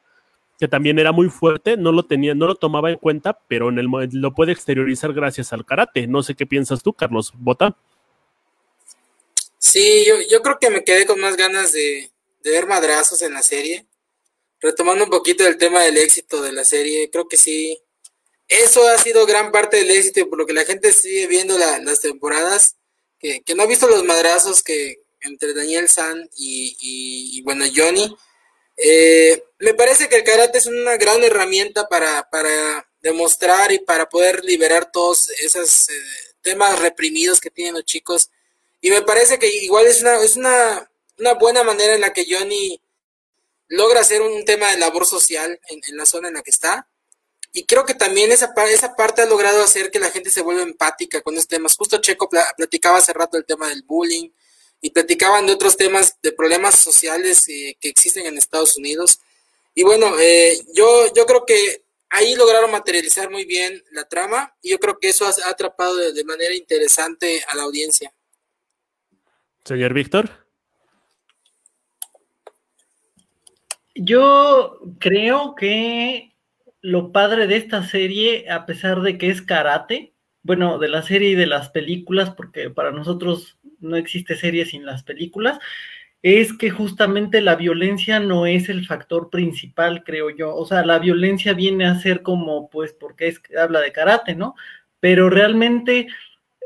[0.59, 3.77] que también era muy fuerte, no lo tenía, no lo tomaba en cuenta, pero en
[3.77, 6.07] el lo puede exteriorizar gracias al karate.
[6.07, 7.77] No sé qué piensas tú, Carlos Bota.
[9.59, 12.11] Sí, yo, yo creo que me quedé con más ganas de,
[12.43, 13.85] ver madrazos en la serie.
[14.59, 17.79] Retomando un poquito el tema del éxito de la serie, creo que sí.
[18.47, 22.01] Eso ha sido gran parte del éxito, por lo que la gente sigue viendo las
[22.01, 22.77] temporadas,
[23.19, 27.65] que, que, no ha visto los madrazos que entre Daniel San y, y, y bueno,
[27.75, 28.15] Johnny
[28.77, 34.07] eh, me parece que el karate es una gran herramienta para, para demostrar y para
[34.07, 35.93] poder liberar todos esos eh,
[36.41, 38.29] temas reprimidos que tienen los chicos.
[38.81, 42.25] Y me parece que igual es una, es una, una buena manera en la que
[42.29, 42.81] Johnny
[43.67, 46.87] logra hacer un tema de labor social en, la zona en la que está.
[47.53, 50.61] Y creo que también esa, esa parte ha logrado hacer que la gente se vuelva
[50.61, 51.75] empática con estos temas.
[51.75, 54.29] Justo Checo platicaba hace rato el tema del bullying,
[54.81, 59.19] y platicaban de otros temas, de problemas sociales eh, que existen en Estados Unidos.
[59.77, 64.71] Y bueno, eh, yo, yo creo que ahí lograron materializar muy bien la trama y
[64.71, 68.11] yo creo que eso ha, atrapado de, manera interesante a la audiencia.
[69.63, 70.31] Señor Víctor.
[73.93, 76.35] Yo creo que
[76.81, 81.29] lo padre de esta serie, a pesar de que es karate, bueno, de la serie
[81.29, 85.59] y de las películas, porque para nosotros no existe serie sin las películas,
[86.21, 90.55] es que justamente la violencia no es el factor principal, creo yo.
[90.55, 94.55] O sea, la violencia viene a ser como, pues, porque es, habla de karate, ¿no?
[94.99, 96.07] Pero realmente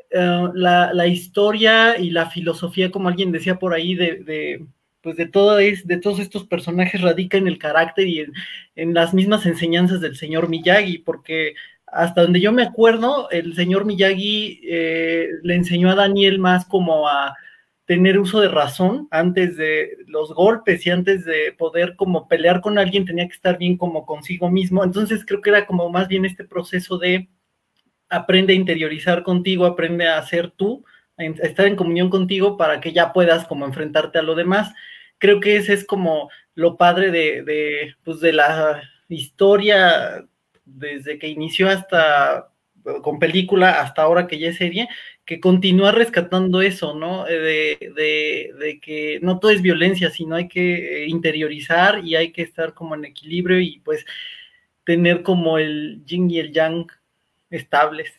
[0.10, 4.66] eh, la, historia y la filosofía, como alguien decía por ahí, de,
[5.02, 8.34] pues de todo es, de todos estos personajes radica en el carácter y en,
[8.76, 11.56] en, las mismas enseñanzas del señor Miyagi, porque
[11.88, 17.08] hasta donde yo me acuerdo, el señor Miyagi eh, le enseñó a Daniel más como
[17.08, 17.36] a
[17.92, 22.78] tener uso de razón antes de los golpes y antes de poder como pelear con
[22.78, 24.82] alguien tenía que estar bien como consigo mismo.
[24.86, 27.28] Entonces creo que era como más bien este proceso de
[28.08, 30.86] aprende a interiorizar contigo, aprende a ser tú,
[31.18, 34.74] estar en comunión contigo para que ya puedas como enfrentarte a lo demás.
[35.18, 40.26] Creo que ese es como lo padre de, de, pues de la historia
[40.64, 42.52] desde que inició hasta
[43.02, 44.88] con película hasta ahora que ya es serie,
[45.32, 47.26] que continúa rescatando eso, ¿no?
[47.26, 52.34] Eh, de, de, que no todo es violencia, sino hay que eh, interiorizar y hay
[52.34, 54.06] que estar como en equilibrio y pues
[54.84, 56.86] tener como el yin y el yang
[57.50, 58.12] estables.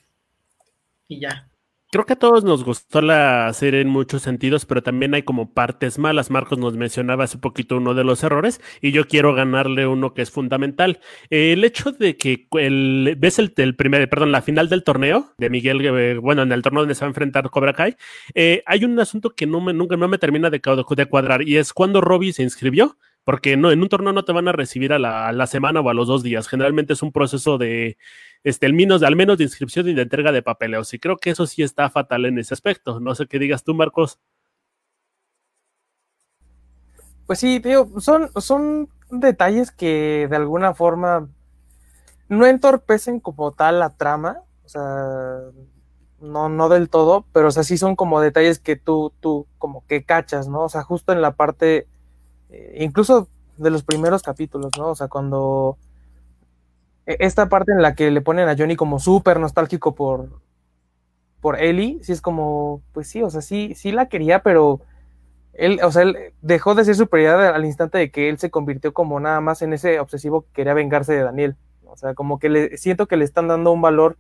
[1.07, 1.52] Y ya.
[1.93, 5.53] Creo que a todos nos gustó la serie en muchos sentidos, pero también hay como
[5.53, 6.31] partes malas.
[6.31, 10.23] Marcos nos mencionaba hace poquito uno de los errores y yo quiero ganarle uno que
[10.23, 11.01] es fundamental.
[11.29, 15.51] El hecho de que el, ves el, el primer, perdón, la final del torneo de
[15.51, 17.95] Miguel, eh, bueno, en el torneo donde se va a enfrentar Cobra Kai,
[18.35, 21.75] eh, hay un asunto que no me, nunca no me termina de, cuadrar y es
[21.75, 24.99] cuando Robbie se inscribió porque no, en un torneo no te van a recibir a
[24.99, 26.49] la, semana o a los dos días.
[26.49, 27.97] Generalmente es un proceso de,
[28.45, 30.93] este, el menos, al menos de inscripción y de entrega de papeleos.
[30.95, 33.01] Y creo que eso sí está fatal en ese aspecto.
[33.01, 34.19] No sé qué digas tú, Marcos.
[37.27, 41.29] Pues sí, tío, son, son detalles que de alguna forma
[42.29, 44.41] no entorpecen como tal la trama.
[44.65, 45.41] O sea,
[46.21, 49.85] no, no del todo, pero o sea, sí son como detalles que tú, tú como
[49.87, 50.63] que cachas, ¿no?
[50.63, 51.89] O sea, justo en la parte
[52.51, 54.91] eh, incluso de los primeros capítulos, ¿no?
[54.91, 55.79] O sea, cuando
[57.07, 60.41] esta parte en la que le ponen a Johnny como súper nostálgico por,
[61.41, 64.81] por Ellie, sí es como, pues sí, o sea, sí, sí la quería, pero
[65.53, 68.93] él, o sea, él dejó de ser su al instante de que él se convirtió
[68.93, 71.57] como nada más en ese obsesivo que quería vengarse de Daniel.
[71.85, 74.17] O sea, como que le siento que le están dando un valor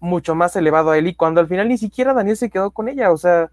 [0.00, 3.12] mucho más elevado a Ellie, cuando al final ni siquiera Daniel se quedó con ella,
[3.12, 3.50] o sea,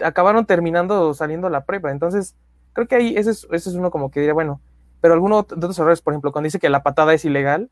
[0.00, 1.90] acabaron terminando saliendo la prueba.
[1.90, 2.36] Entonces,
[2.72, 4.60] Creo que ahí ese es, ese es uno como que diría, bueno,
[5.00, 7.70] pero alguno de otros errores, por ejemplo, cuando dice que la patada es ilegal,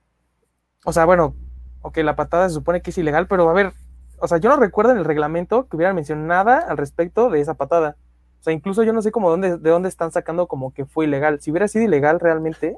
[0.84, 1.34] o sea, bueno,
[1.82, 3.72] ok, la patada se supone que es ilegal, pero a ver,
[4.18, 7.40] o sea, yo no recuerdo en el reglamento que hubieran mencionado nada al respecto de
[7.40, 7.96] esa patada.
[8.40, 11.06] O sea, incluso yo no sé cómo dónde, de dónde están sacando como que fue
[11.06, 11.40] ilegal.
[11.40, 12.76] Si hubiera sido ilegal realmente,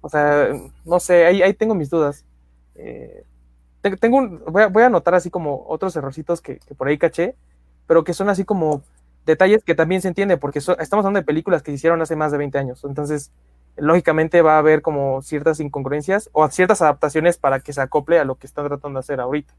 [0.00, 0.48] o sea,
[0.84, 2.24] no sé, ahí, ahí tengo mis dudas.
[2.74, 3.24] Eh,
[4.00, 7.34] tengo un, voy, a, voy, a, anotar así como otros errorcitos que, por ahí caché,
[7.86, 8.82] pero que son así como
[9.26, 12.32] detalles que también se entiende, porque estamos hablando de películas que se hicieron hace más
[12.32, 12.84] de 20 años.
[12.84, 13.30] Entonces,
[13.76, 18.24] lógicamente va a haber como ciertas incongruencias o ciertas adaptaciones para que se acople a
[18.24, 19.54] lo que están tratando de hacer ahorita.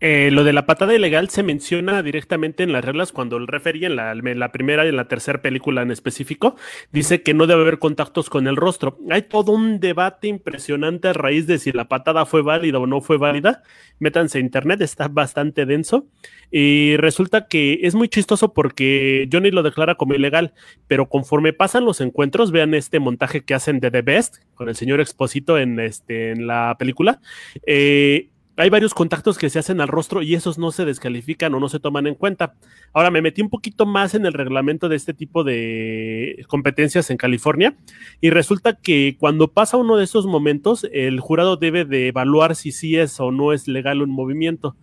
[0.00, 3.86] Eh, lo de la patada ilegal se menciona directamente en las reglas cuando el referee
[3.86, 6.56] en la, primera y en la tercera película en específico
[6.92, 8.98] dice que no debe haber contactos con el rostro.
[9.10, 13.00] Hay todo un debate impresionante a raíz de si la patada fue válida o no
[13.00, 13.62] fue válida.
[13.98, 16.06] Métanse a internet, está bastante denso.
[16.50, 20.52] Y resulta que es muy chistoso porque Johnny lo declara como ilegal,
[20.86, 24.76] pero conforme pasan los encuentros, vean este montaje que hacen de The Best con el
[24.76, 27.20] señor Exposito en, este, en la película.
[27.66, 31.60] Eh, hay varios contactos que se hacen al rostro y esos no se descalifican o
[31.60, 32.54] no se toman en cuenta.
[32.94, 37.18] Ahora me metí un poquito más en el reglamento de este tipo de competencias en
[37.18, 37.76] California
[38.20, 42.72] y resulta que cuando pasa uno de esos momentos, el jurado debe de evaluar si
[42.72, 44.76] sí es o no es legal un movimiento.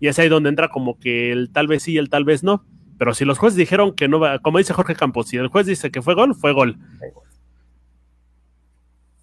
[0.00, 2.64] Y es ahí donde entra como que el tal vez sí, el tal vez no.
[2.98, 5.66] Pero si los jueces dijeron que no va, como dice Jorge Campos, si el juez
[5.66, 6.78] dice que fue gol, fue gol.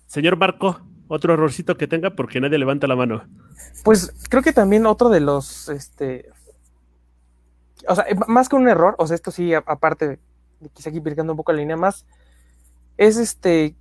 [0.06, 3.24] Señor Marco, otro errorcito que tenga porque nadie levanta la mano.
[3.84, 6.30] Pues creo que también otro de los, este,
[7.88, 10.20] o sea, más que un error, o sea, esto sí, aparte,
[10.74, 12.06] quizá aquí pircando un poco la línea más,
[12.98, 13.76] es este,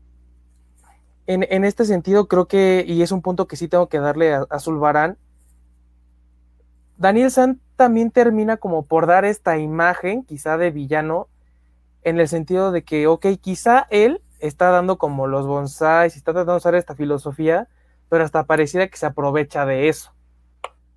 [1.27, 4.35] en, en, este sentido creo que, y es un punto que sí tengo que darle
[4.35, 5.17] a, a Zulbarán,
[6.99, 11.29] Daniel San también termina como por dar esta imagen, quizá de villano,
[12.03, 16.53] en el sentido de que, ok, quizá él está dando como los bonsais, está tratando
[16.53, 17.69] de usar esta filosofía,
[18.09, 20.13] pero hasta pareciera que se aprovecha de eso.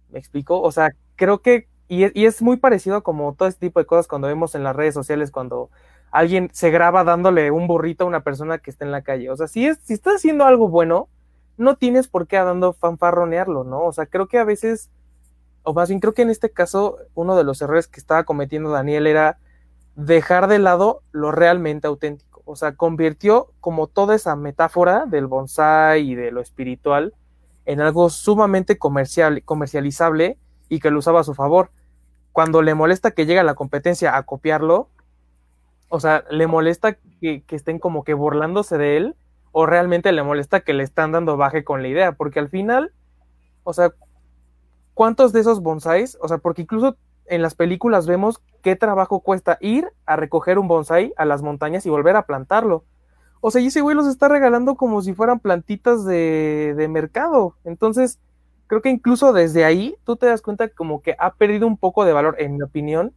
[0.09, 0.61] ¿Me explico?
[0.61, 3.85] O sea, creo que, y es, y es, muy parecido como todo este tipo de
[3.85, 5.69] cosas cuando vemos en las redes sociales, cuando
[6.11, 9.29] alguien se graba dándole un burrito a una persona que está en la calle.
[9.29, 11.09] O sea, si, es, si estás haciendo algo bueno,
[11.57, 13.83] no tienes por qué dando fanfarronearlo, ¿no?
[13.83, 14.89] O sea, creo que a veces,
[15.63, 18.71] o más bien creo que en este caso, uno de los errores que estaba cometiendo
[18.71, 19.37] Daniel era
[19.95, 22.28] dejar de lado lo realmente auténtico.
[22.51, 27.13] O sea, convirtió como toda esa metáfora del bonsai y de lo espiritual
[27.67, 30.35] en algo sumamente comercial, comercializable
[30.67, 31.69] y que lo usaba a su favor.
[32.31, 34.89] Cuando le molesta que llegue la competencia a copiarlo,
[35.89, 39.15] o sea, le molesta que, que estén como que burlándose de él,
[39.51, 42.91] o realmente le molesta que le están dando baje con la idea, porque al final,
[43.63, 43.93] o sea,
[44.95, 46.17] ¿cuántos de esos bonsais?
[46.19, 46.97] O sea, porque incluso
[47.29, 51.85] en las películas vemos qué trabajo cuesta ir a recoger un bonsai a las montañas
[51.85, 52.83] y volver a plantarlo.
[53.41, 57.55] O sea, y ese güey los está regalando como si fueran plantitas de, de mercado.
[57.63, 58.19] Entonces,
[58.67, 62.03] creo que incluso desde ahí tú te das cuenta como que ha perdido un poco
[62.03, 63.13] de valor, en mi opinión,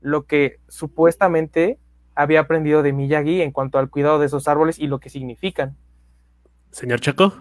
[0.00, 1.78] lo que supuestamente
[2.14, 5.76] había aprendido de Miyagi en cuanto al cuidado de esos árboles y lo que significan.
[6.70, 7.32] Señor Chaco.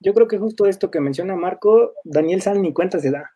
[0.00, 3.30] Yo creo que justo esto que menciona Marco, Daniel San ni cuenta se da.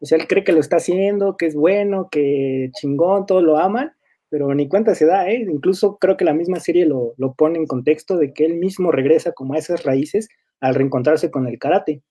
[0.00, 3.58] O sea, él cree que lo está haciendo, que es bueno, que chingón, todos lo
[3.58, 3.92] aman,
[4.30, 5.44] pero ni cuenta se da, ¿eh?
[5.48, 8.92] Incluso creo que la misma serie lo, lo pone en contexto de que él mismo
[8.92, 10.28] regresa como a esas raíces
[10.60, 12.02] al reencontrarse con el karate.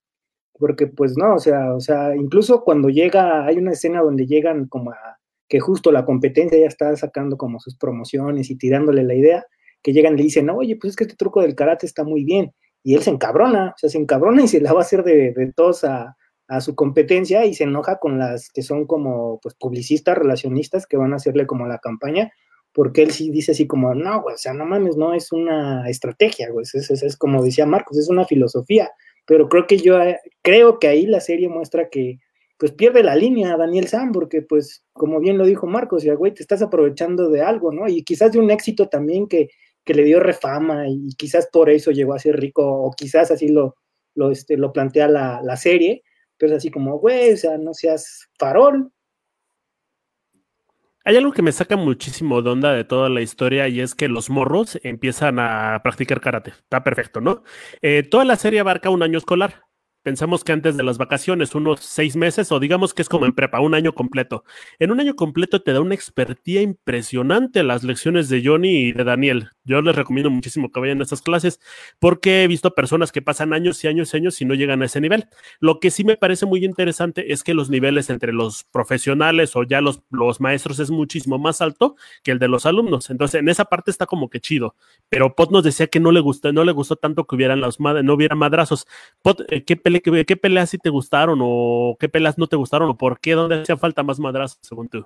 [0.53, 4.67] Porque pues no, o sea, o sea, incluso cuando llega, hay una escena donde llegan
[4.67, 9.15] como a que justo la competencia ya está sacando como sus promociones y tirándole la
[9.15, 9.45] idea,
[9.81, 12.23] que llegan y le dicen, oye, pues es que este truco del karate está muy
[12.23, 12.53] bien.
[12.83, 15.33] Y él se encabrona, o sea, se encabrona y se la va a hacer de,
[15.33, 15.53] de
[15.87, 16.15] a,
[16.49, 20.97] a su competencia y se enoja con las que son como pues publicistas, relacionistas que
[20.97, 22.33] van a hacerle como la campaña,
[22.73, 25.87] porque él sí dice así como, no, güey, o sea, no mames, no es una
[25.87, 28.89] estrategia, güey, es, es, como decía Marcos, es una filosofía,
[29.27, 32.17] pero creo que yo eh, creo que ahí la serie muestra que
[32.57, 36.33] pues pierde la línea Daniel Sam, porque pues como bien lo dijo Marcos, ya güey,
[36.33, 37.87] te estás aprovechando de algo, ¿no?
[37.87, 39.49] Y quizás de un éxito también que,
[39.85, 43.49] que le dio refama y quizás por eso llegó a ser rico, o quizás así
[43.49, 43.75] lo,
[44.15, 46.03] lo, este, lo plantea la, la serie,
[46.39, 48.91] pero así como, güey, o sea, no seas farol.
[51.05, 54.07] Hay algo que me saca muchísimo de onda de toda la historia y es que
[54.07, 56.51] los morros empiezan a practicar karate.
[56.51, 57.43] Está perfecto, ¿no?
[57.81, 59.63] Eh, toda la serie abarca un año escolar,
[60.09, 63.33] pensemos que antes de las vacaciones, unos seis meses, o digamos que es como en
[63.33, 64.43] prepa, un año completo.
[64.79, 69.03] En un año completo te da una expertía impresionante las lecciones de Johnny y de
[69.03, 69.51] Daniel.
[69.65, 71.59] Yo les recomiendo muchísimo que vayan a estas clases
[71.99, 74.85] porque he visto personas que pasan años y años y años y no llegan a
[74.85, 75.27] ese nivel.
[75.59, 79.61] Lo que sí me parece muy interesante es que los niveles entre los profesionales o
[79.61, 83.11] ya los, los maestros es muchísimo más alto que el de los alumnos.
[83.11, 84.73] Entonces, en esa parte está como que chido.
[85.07, 87.79] Pero Pot nos decía que no le gustó, no le gustó tanto que hubieran los
[87.79, 88.87] no hubiera madrazos.
[89.21, 89.43] Pot,
[89.99, 93.19] eh, ¿qué, ¿qué, peleas sí te gustaron o qué peleas no te gustaron o por
[93.19, 93.33] qué?
[93.33, 95.05] ¿Dónde hacía falta más madrazos según tú?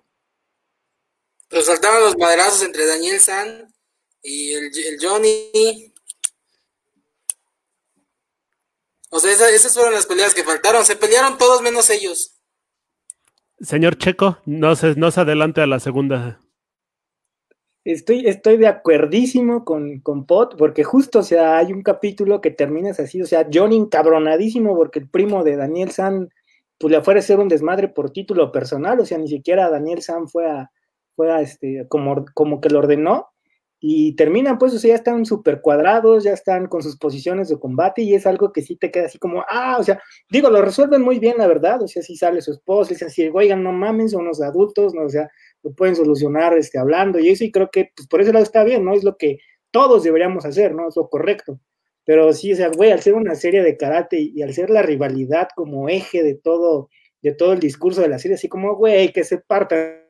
[1.49, 3.73] Pues faltaban los madrazos entre Daniel San
[4.23, 5.93] y el, Johnny.
[9.09, 10.83] O sea, esas, fueron las peleas que faltaron.
[10.85, 12.39] Se pelearon todos menos ellos.
[13.59, 16.39] Señor Checo, no se, no se adelante a la segunda.
[17.85, 22.49] Estoy, estoy de acuerdísimo con, con Pot, porque justo, o sea, hay un capítulo que
[22.49, 26.29] termina así, o sea, Johnny encabronadísimo porque el primo de Daniel San,
[26.77, 30.01] pues le fue a hacer un desmadre por título personal, o sea, ni siquiera Daniel
[30.01, 30.71] San fue a,
[31.17, 33.33] fue a este, como, como que lo ordenó,
[33.85, 37.59] y terminan, pues, o sea, ya están súper cuadrados, ya están con sus posiciones de
[37.59, 40.61] combate y es algo que sí te queda así como, ah, o sea, digo, lo
[40.61, 43.73] resuelven muy bien, la verdad, o sea, si sale su esposo, dice así, oigan, no
[43.73, 45.03] mamen, son unos adultos, ¿no?
[45.03, 45.29] O sea,
[45.63, 48.63] lo pueden solucionar este, hablando y eso, y creo que, pues, por eso lado está
[48.63, 48.93] bien, ¿no?
[48.93, 49.39] Es lo que
[49.71, 50.87] todos deberíamos hacer, ¿no?
[50.89, 51.59] Es lo correcto.
[52.05, 54.81] Pero sí, o sea, güey, al ser una serie de karate y, al ser la
[54.81, 56.89] rivalidad como eje de todo,
[57.21, 60.03] de todo el discurso de la serie, así como, güey, que se parta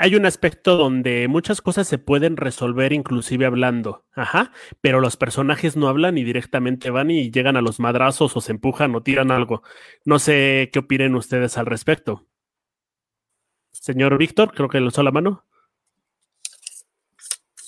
[0.00, 5.76] hay un aspecto donde muchas cosas se pueden resolver inclusive hablando, ajá, pero los personajes
[5.76, 9.30] no hablan y directamente van y llegan a los madrazos o se empujan o tiran
[9.30, 9.62] algo.
[10.06, 12.26] No sé qué opinen ustedes al respecto.
[13.72, 15.44] Señor Víctor, creo que le alzó la mano.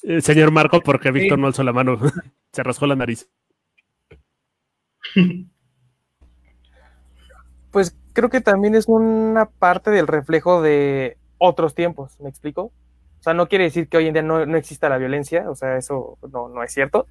[0.02, 1.98] Eh, señor Marco, porque Víctor no alzó la mano,
[2.50, 3.30] se rascó la nariz.
[7.70, 12.62] Pues creo que también es una parte del reflejo de otros tiempos, ¿me explico?
[12.62, 15.76] O sea, no quiere decir que hoy en día no, exista la violencia, o sea,
[15.76, 17.06] eso no, no, es cierto,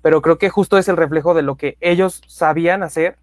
[0.00, 3.18] pero creo que justo es el reflejo de lo que ellos sabían hacer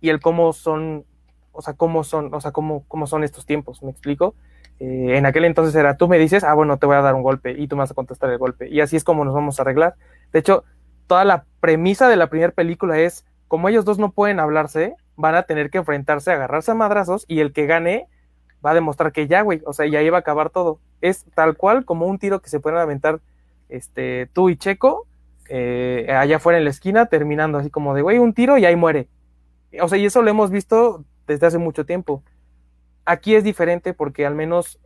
[0.00, 1.06] y el cómo son,
[1.52, 4.34] o sea, cómo son, o sea, cómo, cómo son estos tiempos, ¿me explico?
[4.78, 7.22] Eh, en aquel entonces era, tú me dices, ah, bueno, te voy a dar un
[7.22, 9.58] golpe y tú me vas a contestar el golpe, y así es como nos vamos
[9.58, 9.94] a arreglar.
[10.32, 10.64] De hecho,
[11.06, 15.34] toda la premisa de la primera película es, como ellos dos no pueden hablarse, van
[15.34, 18.08] a tener que enfrentarse, agarrarse a madrazos y el que gane
[18.64, 20.78] va a demostrar que ya, güey, o sea, ya iba a acabar todo.
[21.00, 23.20] Es tal cual como un tiro que se pueden aventar
[23.68, 25.06] este, tú y Checo
[25.48, 28.76] eh, allá afuera en la esquina, terminando así como de, güey, un tiro y ahí
[28.76, 29.08] muere.
[29.80, 32.22] O sea, y eso lo hemos visto desde hace mucho tiempo.
[33.04, 34.78] Aquí es diferente porque al menos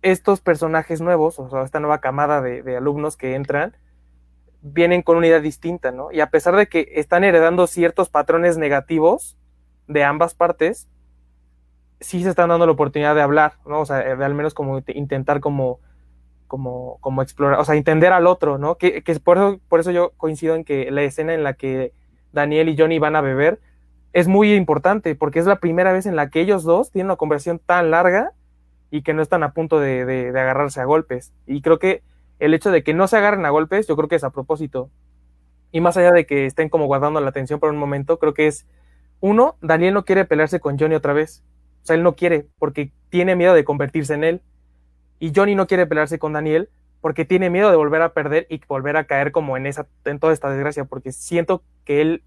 [0.00, 3.76] estos personajes nuevos, o sea, esta nueva camada de, de alumnos que entran,
[4.62, 6.10] vienen con una idea distinta, ¿no?
[6.12, 9.36] Y a pesar de que están heredando ciertos patrones negativos
[9.88, 10.88] de ambas partes,
[12.02, 13.80] sí se están dando la oportunidad de hablar, ¿no?
[13.80, 15.80] O sea, de al menos como intentar como,
[16.46, 18.76] como, como explorar, o sea, entender al otro, ¿no?
[18.76, 21.92] Que, que por, eso, por eso yo coincido en que la escena en la que
[22.32, 23.60] Daniel y Johnny van a beber
[24.12, 27.16] es muy importante, porque es la primera vez en la que ellos dos tienen una
[27.16, 28.32] conversación tan larga
[28.90, 31.32] y que no están a punto de, de, de agarrarse a golpes.
[31.46, 32.02] Y creo que
[32.38, 34.90] el hecho de que no se agarren a golpes, yo creo que es a propósito.
[35.70, 38.46] Y más allá de que estén como guardando la atención por un momento, creo que
[38.46, 38.66] es,
[39.20, 41.42] uno, Daniel no quiere pelearse con Johnny otra vez.
[41.82, 44.40] O sea, él no quiere porque tiene miedo de convertirse en él.
[45.18, 46.68] Y Johnny no quiere pelearse con Daniel
[47.00, 50.18] porque tiene miedo de volver a perder y volver a caer como en esa en
[50.18, 52.22] toda esta desgracia porque siento que él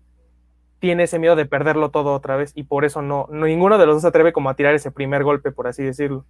[0.80, 3.86] tiene ese miedo de perderlo todo otra vez y por eso no, no ninguno de
[3.86, 6.26] los dos se atreve como a tirar ese primer golpe por así decirlo.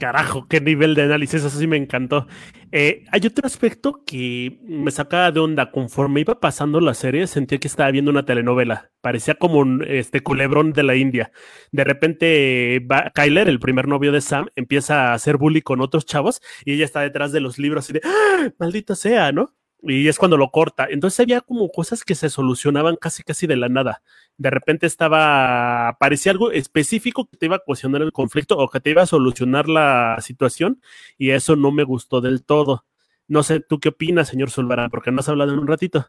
[0.00, 2.26] Carajo, qué nivel de análisis, eso sí me encantó.
[2.72, 5.70] Eh, hay otro aspecto que me sacaba de onda.
[5.70, 8.90] Conforme iba pasando la serie, sentía que estaba viendo una telenovela.
[9.02, 11.32] Parecía como un este, culebrón de la India.
[11.70, 16.40] De repente, Kyler, el primer novio de Sam, empieza a hacer bully con otros chavos
[16.64, 19.54] y ella está detrás de los libros y de, ¡Ah, maldita sea, ¿no?
[19.82, 20.86] Y es cuando lo corta.
[20.90, 24.02] Entonces había como cosas que se solucionaban casi casi de la nada.
[24.36, 28.80] De repente estaba, parecía algo específico que te iba a cuestionar el conflicto o que
[28.80, 30.80] te iba a solucionar la situación
[31.18, 32.84] y eso no me gustó del todo.
[33.28, 34.90] No sé, ¿tú qué opinas, señor Zulbarán?
[34.90, 36.06] Porque no has hablado en un ratito.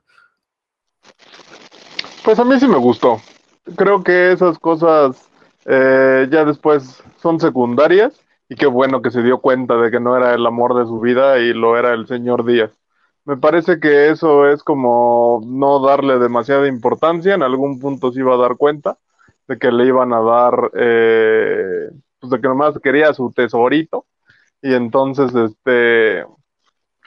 [2.24, 3.22] Pues a mí sí me gustó.
[3.76, 5.30] Creo que esas cosas
[5.66, 8.20] eh, ya después son secundarias
[8.50, 11.00] y qué bueno que se dio cuenta de que no era el amor de su
[11.00, 12.81] vida y lo era el señor Díaz.
[13.26, 18.34] Me parece que eso es como no darle demasiada importancia, en algún punto se iba
[18.34, 18.98] a dar cuenta
[19.48, 24.06] de que le iban a dar, eh, pues de que nomás quería su tesorito,
[24.62, 26.22] y entonces, este,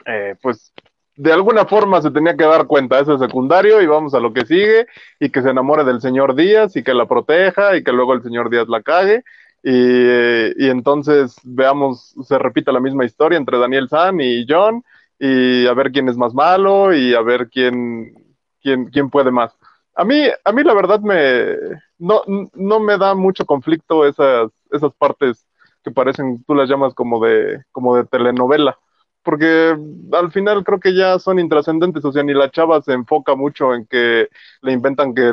[0.05, 0.73] eh, pues
[1.17, 4.33] de alguna forma se tenía que dar cuenta, eso es secundario y vamos a lo
[4.33, 4.87] que sigue.
[5.19, 8.23] Y que se enamore del señor Díaz y que la proteja y que luego el
[8.23, 9.23] señor Díaz la cague.
[9.63, 14.83] Y, entonces veamos, se repita la misma historia entre Daniel San y John
[15.19, 18.13] y a ver quién es más malo y a ver quién,
[18.61, 19.57] quién, quién puede más.
[19.95, 21.55] A mí, a mí la verdad me,
[21.97, 22.21] no,
[22.53, 25.47] no me da mucho conflicto esas, esas partes
[25.83, 28.77] que parecen, tú las llamas como de, como de telenovela
[29.25, 29.75] porque
[30.13, 33.73] al final creo que ya son intrascendentes, o sea, ni la chava se enfoca mucho
[33.73, 34.29] en que
[34.61, 35.31] le inventan que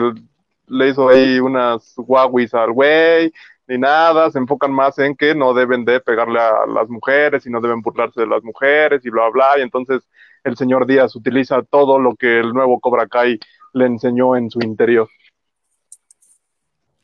[0.66, 3.30] le hizo ahí unas guaguis al güey,
[3.72, 7.50] ni nada, se enfocan más en que no deben de pegarle a las mujeres y
[7.50, 10.02] no deben burlarse de las mujeres y bla, bla, y entonces
[10.44, 13.38] el señor Díaz utiliza todo lo que el nuevo Cobra Kai
[13.72, 15.08] le enseñó en su interior.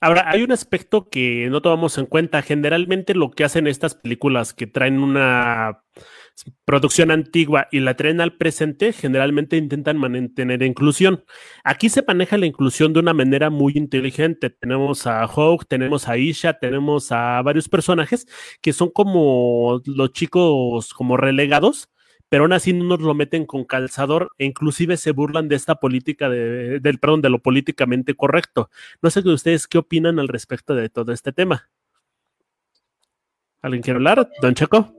[0.00, 2.42] Ahora, hay un aspecto que no tomamos en cuenta.
[2.42, 5.80] Generalmente lo que hacen estas películas que traen una
[6.64, 11.24] producción antigua y la traen al presente, generalmente intentan mantener inclusión.
[11.64, 14.50] Aquí se maneja la inclusión de una manera muy inteligente.
[14.50, 18.26] Tenemos a Hawk, tenemos a Isha, tenemos a varios personajes
[18.60, 21.88] que son como los chicos como relegados
[22.28, 25.76] pero aún así no nos lo meten con calzador e inclusive se burlan de esta
[25.76, 28.70] política de, del, perdón, de lo políticamente correcto.
[29.02, 31.70] No sé ustedes qué opinan al respecto de todo este tema.
[33.62, 34.28] ¿Alguien quiere hablar?
[34.40, 34.97] Don Checo.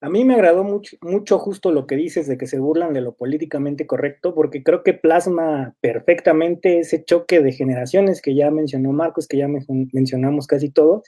[0.00, 3.00] A mí me agradó mucho, mucho justo lo que dices de que se burlan de
[3.00, 8.92] lo políticamente correcto, porque creo que plasma perfectamente ese choque de generaciones que ya mencionó
[8.92, 11.02] Marcos, que ya mencionamos casi todo,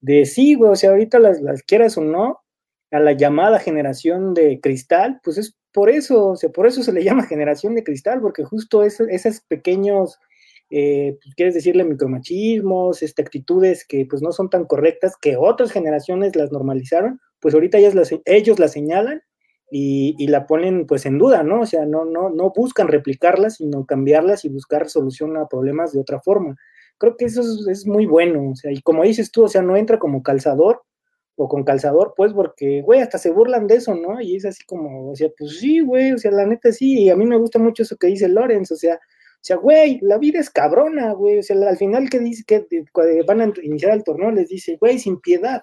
[0.00, 2.40] de sí, güey, o sea, ahorita las, las quieras o no,
[2.90, 6.92] a la llamada generación de cristal, pues es por eso, o sea, por eso se
[6.92, 10.18] le llama generación de cristal, porque justo esos pequeños,
[10.76, 15.70] eh, pues, quieres decirle micromachismos, este, actitudes que pues no son tan correctas, que otras
[15.70, 19.22] generaciones las normalizaron, pues ahorita ellas las, ellos las señalan
[19.70, 21.60] y, y, la ponen pues en duda, ¿no?
[21.60, 26.00] O sea, no, no, no buscan replicarlas, sino cambiarlas y buscar solución a problemas de
[26.00, 26.56] otra forma.
[26.98, 29.62] Creo que eso es, es muy bueno, o sea, y como dices tú, o sea,
[29.62, 30.82] no entra como calzador,
[31.36, 34.20] o con calzador, pues, porque, güey, hasta se burlan de eso, ¿no?
[34.20, 37.10] Y es así como, o sea, pues sí, güey, o sea, la neta sí, y
[37.10, 38.98] a mí me gusta mucho eso que dice Lorenz, o sea,
[39.44, 42.66] o sea, güey, la vida es cabrona, güey, o sea, al final que dice que
[43.26, 45.62] van a iniciar el torneo les dice, güey, sin piedad,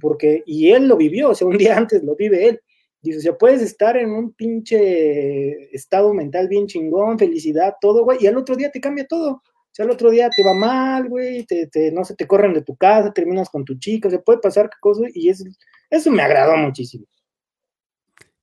[0.00, 2.60] porque, y él lo vivió, o sea, un día antes lo vive él,
[3.00, 8.18] dice, o sea, puedes estar en un pinche estado mental bien chingón, felicidad, todo, güey,
[8.20, 11.08] y al otro día te cambia todo, o sea, el otro día te va mal,
[11.08, 14.38] güey, te, no sé, te corren de tu casa, terminas con tu chica, se puede
[14.38, 15.42] pasar qué cosa, y eso,
[15.90, 17.04] eso me agradó muchísimo.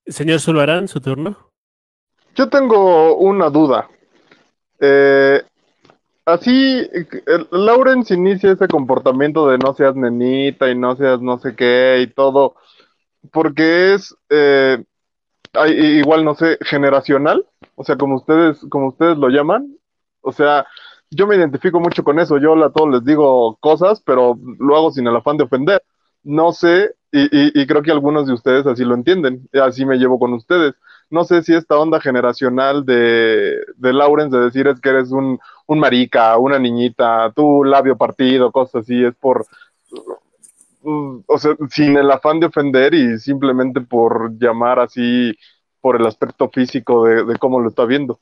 [0.06, 1.50] Señor Zulbarán, su turno.
[2.36, 3.90] Yo tengo una duda.
[4.80, 5.44] Eh,
[6.26, 6.88] así,
[7.52, 12.08] Lawrence inicia ese comportamiento de no seas nenita y no seas no sé qué y
[12.08, 12.56] todo,
[13.32, 14.84] porque es, eh,
[15.68, 19.78] igual no sé, generacional, o sea, como ustedes, como ustedes lo llaman,
[20.22, 20.68] o sea,
[21.12, 22.38] yo me identifico mucho con eso.
[22.38, 25.84] Yo a todos les digo cosas, pero lo hago sin el afán de ofender.
[26.24, 30.20] No sé, y, y, creo que algunos de ustedes así lo entienden, así me llevo
[30.20, 30.76] con ustedes.
[31.10, 35.40] No sé si esta onda generacional de, de Lawrence de decir es que eres un,
[35.68, 39.46] un marica, una niñita, tu labio partido, cosas así, es por,
[40.84, 45.34] o sea, sin el afán de ofender y simplemente por llamar así
[45.82, 48.20] por el aspecto físico de, de cómo lo está viendo.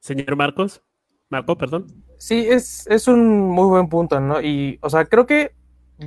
[0.00, 0.82] Señor Marcos.
[1.30, 1.86] Marco, perdón.
[2.18, 4.40] Sí, es, es un muy buen punto, ¿no?
[4.40, 5.52] Y, o sea, creo que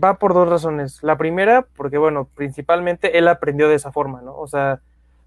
[0.04, 1.04] va por dos razones.
[1.04, 4.36] La primera, porque, bueno, principalmente él aprendió de esa forma, ¿no?
[4.36, 4.82] O sea,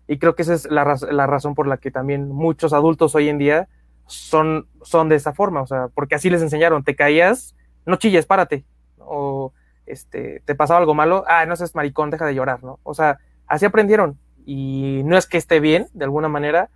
[0.07, 3.29] y creo que esa es la, la razón por la que también muchos adultos hoy
[3.29, 3.69] en día
[4.07, 7.55] son, son de esa forma, o sea, porque así les enseñaron, te caías,
[7.87, 8.65] no chilles, párate,
[8.99, 9.53] o
[9.87, 12.79] este, te pasaba algo malo, ah, no seas maricón, deja de llorar, ¿no?
[12.83, 16.71] O sea, así aprendieron, y no es que esté bien, de alguna manera,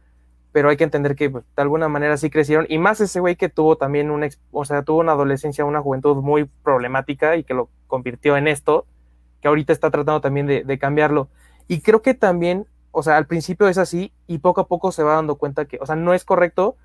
[0.52, 3.36] pero hay que entender que pues, de alguna manera sí crecieron, y más ese güey
[3.36, 7.54] que tuvo también una, o sea, tuvo una adolescencia, una juventud muy problemática y que
[7.54, 8.86] lo convirtió en esto,
[9.40, 11.28] que ahorita está tratando también de, cambiarlo.
[11.68, 12.66] Y creo que también,
[12.98, 15.78] o sea, al principio es así y poco a poco se va dando cuenta que,
[15.80, 16.76] o sea, no es correcto,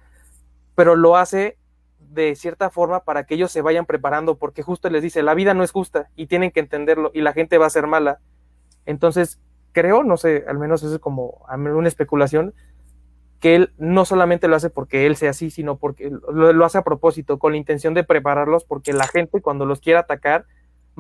[0.76, 1.58] pero lo hace
[1.98, 5.56] de cierta forma para que ellos se vayan preparando, porque justo les dice, la vida
[5.56, 8.20] no es justa y tienen que entenderlo y la gente va a ser mala.
[8.86, 9.42] Entonces,
[9.72, 12.54] creo, no sé, al menos eso es como una especulación,
[13.40, 16.84] que él no solamente lo hace porque él sea así, sino porque lo, hace a
[16.84, 20.46] propósito, con la intención de prepararlos, porque la gente cuando los quiera atacar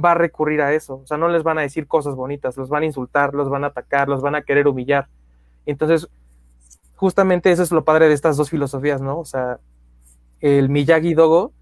[0.01, 1.01] va a recurrir a eso.
[1.03, 3.63] O sea, no les van a decir cosas bonitas, los van a insultar, los van
[3.63, 5.07] a atacar, los van a querer humillar.
[5.65, 6.09] Entonces,
[6.95, 9.19] justamente eso es lo padre de estas dos filosofías, ¿no?
[9.19, 9.59] O sea,
[10.39, 11.53] el Miyagi Dogo,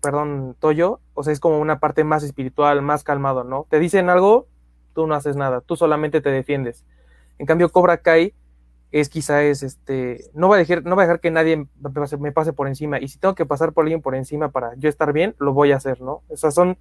[0.00, 3.66] perdón, Toyo, o sea, es como una parte más espiritual, más calmado, ¿no?
[3.68, 4.46] Te dicen algo,
[4.94, 6.84] tú no haces nada, tú solamente te defiendes.
[7.38, 8.34] En cambio, Cobra Kai
[8.92, 11.90] es quizá es este, no va a dejar, no va a dejar que nadie me
[11.90, 14.74] pase, me pase, por encima, y si tengo que pasar por alguien por encima para
[14.76, 16.22] yo estar bien, lo voy a hacer, ¿no?
[16.28, 16.78] O sea, son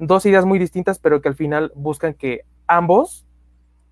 [0.00, 3.26] dos ideas muy distintas, pero que al final buscan que ambos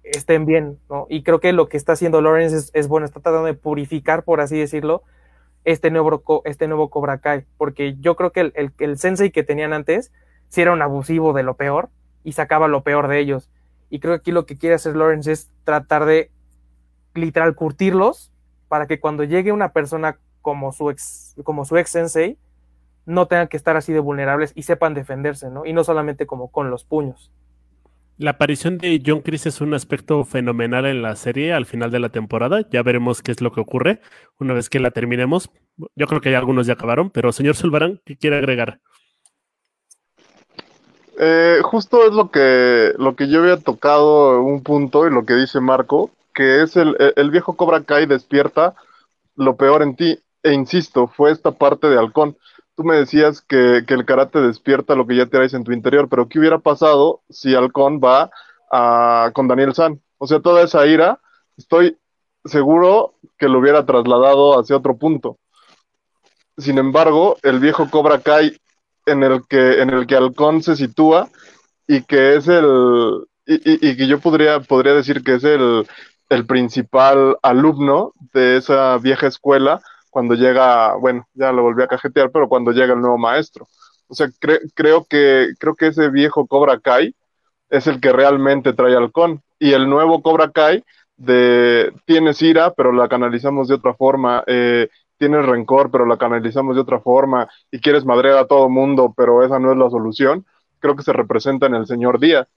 [0.02, 1.06] estén bien, ¿no?
[1.10, 4.40] Y creo que lo que está haciendo Lawrence es, bueno, está tratando de purificar, por
[4.40, 5.02] así decirlo,
[5.64, 9.74] este nuevo, este nuevo Cobra Kai, porque yo creo que el, el, sensei que tenían
[9.74, 10.10] antes
[10.48, 11.90] sí era un abusivo de lo peor
[12.24, 13.50] y sacaba lo peor de ellos.
[13.90, 16.30] Y creo que aquí lo que quiere hacer Lawrence es tratar de
[17.14, 18.32] literal curtirlos
[18.68, 22.38] para que cuando llegue una persona como su ex, como su ex sensei,
[23.08, 25.64] no tengan que estar así de vulnerables y sepan defenderse, ¿no?
[25.64, 27.32] Y no solamente como con los puños.
[28.18, 32.00] La aparición de John Chris es un aspecto fenomenal en la serie al final de
[32.00, 32.68] la temporada.
[32.70, 34.02] Ya veremos qué es lo que ocurre
[34.38, 35.50] una vez que la terminemos.
[35.96, 38.80] Yo creo que ya algunos ya acabaron, pero señor Zulbarán, ¿qué quiere agregar?
[41.18, 45.34] Eh, justo es lo que, lo que yo había tocado un punto y lo que
[45.34, 48.74] dice Marco, que es el, el viejo Cobra Kai despierta
[49.34, 50.18] lo peor en ti.
[50.42, 52.36] E insisto, fue esta parte de halcón.
[52.78, 56.28] Tú me decías que, el karate despierta lo que ya traes en tu interior, pero
[56.28, 58.30] ¿qué hubiera pasado si Halcón va
[58.70, 60.00] a, con Daniel San?
[60.16, 61.18] O sea, toda esa ira,
[61.56, 61.98] estoy
[62.44, 65.38] seguro que lo hubiera trasladado hacia otro punto.
[66.56, 68.56] Sin embargo, el viejo Cobra Kai
[69.06, 71.28] en el que, en el que Halcón se sitúa
[71.88, 75.84] y que es el, y, y, que yo podría, podría decir que es el,
[76.28, 79.80] el principal alumno de esa vieja escuela
[80.18, 83.68] cuando llega, bueno, ya lo volví a cajetear, pero cuando llega el nuevo maestro.
[84.08, 84.28] O sea,
[84.74, 87.14] creo, que, creo que ese viejo Cobra Kai
[87.70, 89.42] es el que realmente trae halcón.
[89.60, 90.82] Y el nuevo Cobra Kai
[91.16, 94.88] de tienes ira, pero la canalizamos de otra forma, eh,
[95.18, 99.44] tienes rencor, pero la canalizamos de otra forma, y quieres madrear a todo mundo, pero
[99.44, 100.44] esa no es la solución,
[100.80, 102.48] creo que se representa en el señor Díaz,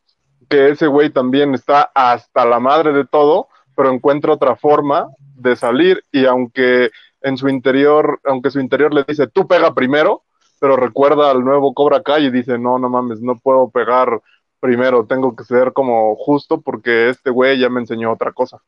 [0.49, 5.55] que ese güey también está hasta la madre de todo, pero encuentra otra forma de
[5.55, 6.89] salir y aunque
[7.21, 10.23] en su interior, aunque su interior le dice, tú pega primero,
[10.59, 14.21] pero recuerda al nuevo Cobra Kai y dice, no, no mames, no puedo pegar
[14.59, 18.61] primero, tengo que ser como justo porque este güey ya me enseñó otra cosa.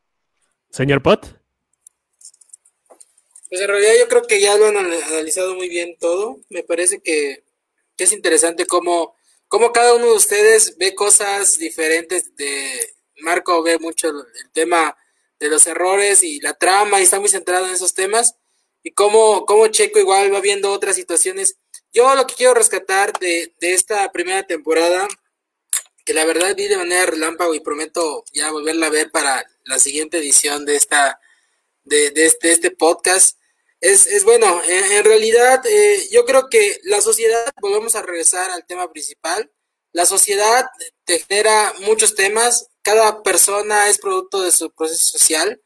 [0.70, 1.38] Señor Pot.
[3.48, 6.38] Pues en realidad yo creo que ya lo han analizado muy bien todo.
[6.50, 7.44] Me parece que,
[7.96, 9.14] es interesante cómo,
[9.46, 14.96] cómo cada uno de ustedes ve cosas diferentes de, Marco ve mucho el tema
[15.38, 18.36] de los errores y la trama y está muy centrado en esos temas.
[18.84, 21.56] Y cómo, cómo Checo igual va viendo otras situaciones.
[21.92, 25.08] Yo lo que quiero rescatar de, esta primera temporada,
[26.04, 29.78] que la verdad vi de manera relámpago y prometo ya volverla a ver para la
[29.78, 31.18] siguiente edición de esta
[31.84, 33.38] de, este, este, podcast.
[33.80, 38.90] Es, bueno, en, realidad eh, yo creo que la sociedad, volvemos a regresar al tema
[38.92, 39.50] principal,
[39.92, 40.66] la sociedad
[41.04, 45.60] te genera muchos temas, cada persona es producto de su proceso social.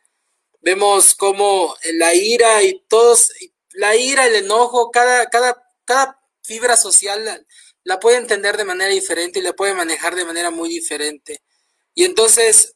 [0.61, 3.33] Vemos cómo la ira y todos,
[3.73, 7.47] la ira, el enojo, cada, cada, cada fibra social
[7.85, 11.43] la, puede entender de manera diferente y la puede manejar de manera muy diferente.
[11.95, 12.75] Y entonces,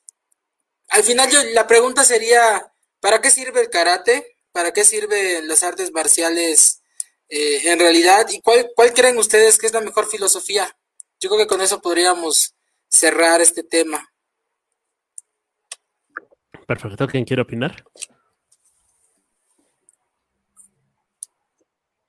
[0.88, 4.38] al final yo, la pregunta sería, ¿para qué sirve el karate?
[4.52, 6.82] ¿Para qué sirven las artes marciales
[7.28, 8.28] eh, en realidad?
[8.30, 10.76] ¿Y cuál, cuál creen ustedes que es la mejor filosofía?
[11.18, 12.54] Yo creo que con eso podríamos
[12.88, 14.11] cerrar este tema.
[16.66, 17.84] Perfecto, ¿quién quiere opinar?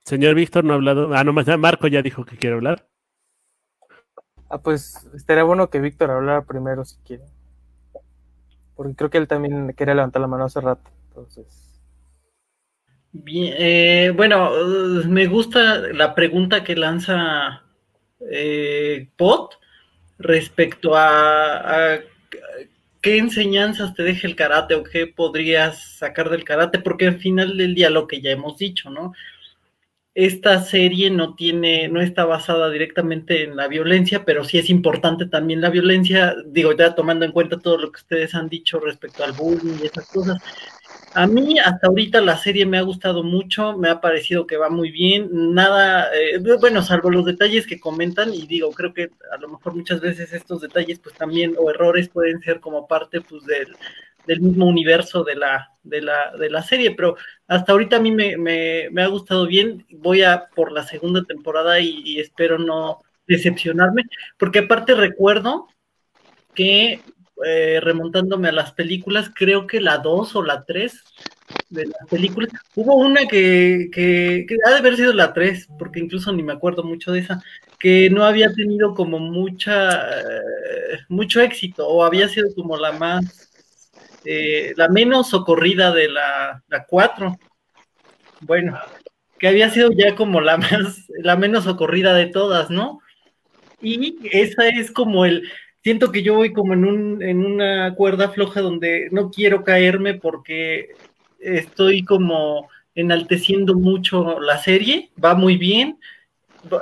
[0.05, 1.13] Señor Víctor no ha hablado.
[1.15, 2.87] Ah, no, Marco ya dijo que quiere hablar.
[4.49, 7.23] Ah, pues estaría bueno que Víctor hablara primero si quiere.
[8.75, 10.89] Porque creo que él también quería levantar la mano hace rato.
[11.07, 11.81] Entonces.
[13.11, 14.51] Bien, eh, bueno,
[15.07, 17.63] me gusta la pregunta que lanza
[18.19, 19.59] eh, Pot
[20.17, 21.99] respecto a
[23.03, 26.79] ¿qué enseñanzas te deja el karate o qué podrías sacar del karate?
[26.79, 29.13] Porque al final del día lo que ya hemos dicho, ¿no?
[30.15, 35.25] Esta serie no tiene, no está basada directamente en la violencia, pero sí es importante
[35.25, 39.23] también la violencia, digo, ya tomando en cuenta todo lo que ustedes han dicho respecto
[39.23, 40.41] al bullying y esas cosas.
[41.15, 44.69] A mí hasta ahorita la serie me ha gustado mucho, me ha parecido que va
[44.69, 49.37] muy bien, nada, eh, bueno, salvo los detalles que comentan y digo, creo que a
[49.37, 53.45] lo mejor muchas veces estos detalles pues también o errores pueden ser como parte pues
[53.45, 53.75] del,
[54.25, 57.15] del mismo universo de la, de la, de la serie, pero
[57.47, 61.23] hasta ahorita a mí me, me, me ha gustado bien, voy a por la segunda
[61.23, 64.03] temporada y espero no decepcionarme,
[64.37, 65.67] porque aparte recuerdo
[66.55, 67.01] que
[67.45, 71.03] eh, remontándome a las películas, creo que la 2 o la 3
[71.69, 76.31] de las películas, hubo una que, que, ha de haber sido la 3, porque incluso
[76.31, 77.43] ni me acuerdo mucho de esa,
[77.79, 83.49] que no había tenido como mucha, eh, mucho éxito, o había sido como la más
[84.25, 87.37] eh, la menos socorrida de la, la 4.
[88.41, 88.79] Bueno,
[89.37, 92.99] que había sido ya como la más, la menos socorrida de todas, ¿no?
[93.81, 95.43] Y esa es como el,
[95.83, 100.15] siento que yo voy como en, un, en una cuerda floja donde no quiero caerme
[100.15, 100.95] porque
[101.39, 105.99] estoy como enalteciendo mucho la serie, va muy bien.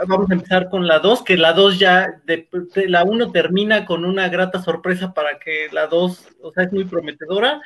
[0.07, 2.47] Vamos a empezar con la 2, que la 2 ya, de,
[2.87, 6.83] la 1 termina con una grata sorpresa para que la 2, o sea, es muy
[6.85, 7.59] prometedora,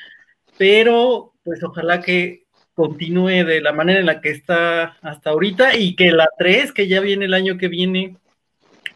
[0.57, 5.97] pero pues ojalá que continúe de la manera en la que está hasta ahorita y
[5.97, 8.15] que la 3, que ya viene el año que viene,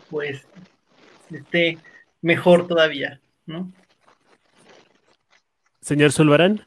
[0.09, 0.47] pues
[1.29, 1.77] esté
[2.21, 3.71] mejor todavía, ¿no?
[5.81, 6.65] Señor Zulbarán.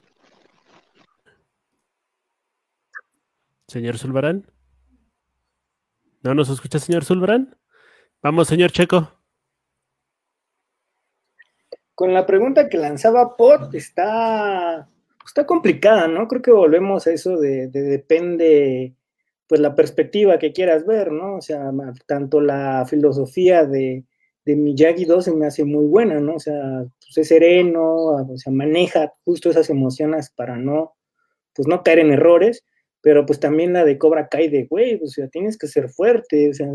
[3.68, 4.46] Señor Zulbarán.
[6.22, 7.56] ¿No nos escucha, señor Zulbarán?
[8.22, 9.10] Vamos, señor Checo.
[11.94, 14.88] Con la pregunta que lanzaba Pot, está,
[15.24, 16.26] está complicada, ¿no?
[16.26, 18.94] Creo que volvemos a eso de, de depende,
[19.46, 21.36] pues la perspectiva que quieras ver, ¿no?
[21.36, 21.70] O sea,
[22.06, 24.04] tanto la filosofía de,
[24.44, 26.36] de Miyagi 2 se me hace muy buena, ¿no?
[26.36, 30.94] O sea, pues es sereno, o sea, maneja justo esas emociones para no,
[31.54, 32.64] pues no caer en errores,
[33.00, 36.50] pero pues también la de Cobra Kai de, güey, o sea, tienes que ser fuerte,
[36.50, 36.68] o sea,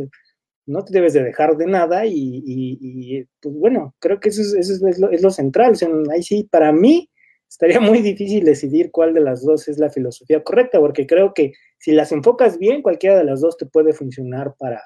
[0.65, 4.87] no te debes de dejar de nada y, pues bueno, creo que eso, es, eso
[4.87, 7.09] es, lo, es, lo, central, o sea, ahí sí, para mí
[7.49, 11.53] estaría muy difícil decidir cuál de las dos es la filosofía correcta, porque creo que
[11.79, 14.83] si las enfocas bien, cualquiera de las dos te puede funcionar para,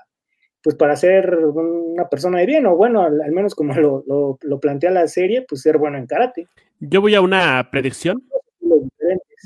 [0.63, 4.59] pues para ser una persona de bien, o bueno, al, menos como lo, lo, lo,
[4.59, 6.47] plantea la serie, pues ser bueno en karate.
[6.79, 8.23] Yo voy a una predicción.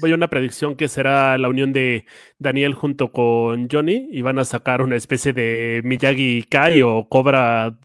[0.01, 2.05] Voy a una predicción que será la unión de
[2.37, 7.77] Daniel junto con Johnny y van a sacar una especie de Miyagi Kai o Cobra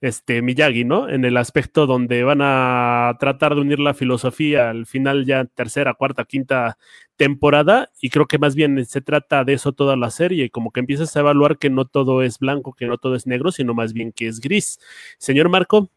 [0.00, 1.08] este Miyagi, ¿no?
[1.08, 5.94] En el aspecto donde van a tratar de unir la filosofía al final ya tercera,
[5.94, 6.78] cuarta, quinta
[7.16, 10.80] temporada y creo que más bien se trata de eso toda la serie, como que
[10.80, 13.92] empiezas a evaluar que no todo es blanco, que no todo es negro, sino más
[13.92, 14.80] bien que es gris.
[15.18, 15.90] Señor Marco.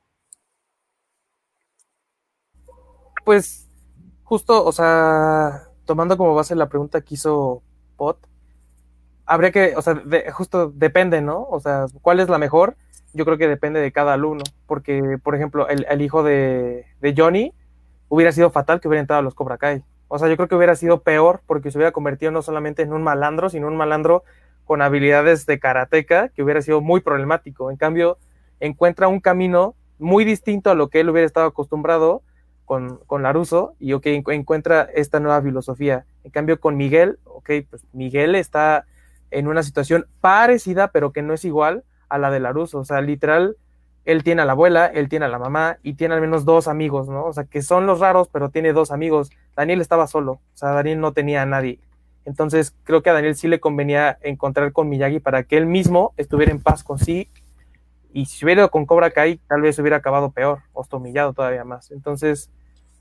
[3.23, 3.69] Pues
[4.23, 7.63] justo, o sea, tomando como base la pregunta que hizo
[7.95, 8.17] Pot,
[9.25, 10.01] habría que, o sea,
[10.33, 11.43] justo depende, ¿no?
[11.49, 12.75] O sea, ¿cuál es la mejor?
[13.13, 17.13] Yo creo que depende de cada alumno, porque, por ejemplo, el, el hijo de, de,
[17.15, 17.53] Johnny
[18.09, 19.83] hubiera sido fatal que hubiera entrado a los Cobra Kai.
[20.07, 22.93] O sea, yo creo que hubiera sido peor porque se hubiera convertido no solamente en
[22.93, 24.23] un malandro, sino un malandro
[24.65, 27.69] con habilidades de karateca, que hubiera sido muy problemático.
[27.69, 28.17] En cambio,
[28.59, 32.23] encuentra un camino muy distinto a lo que él hubiera estado acostumbrado
[32.65, 36.05] con, con Laruso y ok, encuentra esta nueva filosofía.
[36.23, 38.85] En cambio, con Miguel, ok, pues Miguel está
[39.31, 41.83] en una situación parecida, pero que no es igual
[42.13, 42.79] a la de Laruso.
[42.79, 43.57] O sea, literal,
[44.05, 46.67] él tiene a la abuela, él tiene a la mamá y tiene al menos dos
[46.67, 47.25] amigos, ¿no?
[47.25, 49.31] O sea, que son los raros, pero tiene dos amigos.
[49.55, 51.79] Daniel estaba solo, o sea, Daniel no tenía a nadie.
[52.25, 56.13] Entonces, creo que a Daniel sí le convenía encontrar con Miyagi para que él mismo
[56.15, 57.29] estuviera en paz con sí.
[58.13, 61.63] Y si hubiera ido con Cobra Kai, tal vez hubiera acabado peor, o humillado todavía
[61.63, 61.91] más.
[61.91, 62.49] Entonces,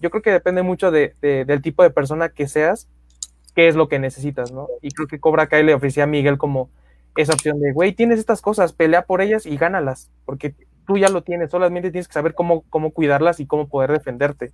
[0.00, 2.88] yo creo que depende mucho de, de, del tipo de persona que seas,
[3.54, 4.68] qué es lo que necesitas, ¿no?
[4.80, 6.70] Y creo que Cobra Kai le ofrecía a Miguel como
[7.16, 10.54] esa opción de, güey, tienes estas cosas, pelea por ellas y gánalas, porque
[10.86, 14.52] tú ya lo tienes, solamente tienes que saber cómo, cómo cuidarlas y cómo poder defenderte.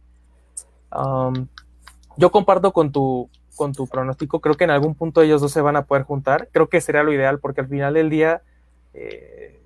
[0.97, 1.47] Um,
[2.17, 5.61] yo comparto con tu, con tu pronóstico, creo que en algún punto ellos dos se
[5.61, 8.43] van a poder juntar, creo que sería lo ideal, porque al final del día,
[8.95, 9.61] eh,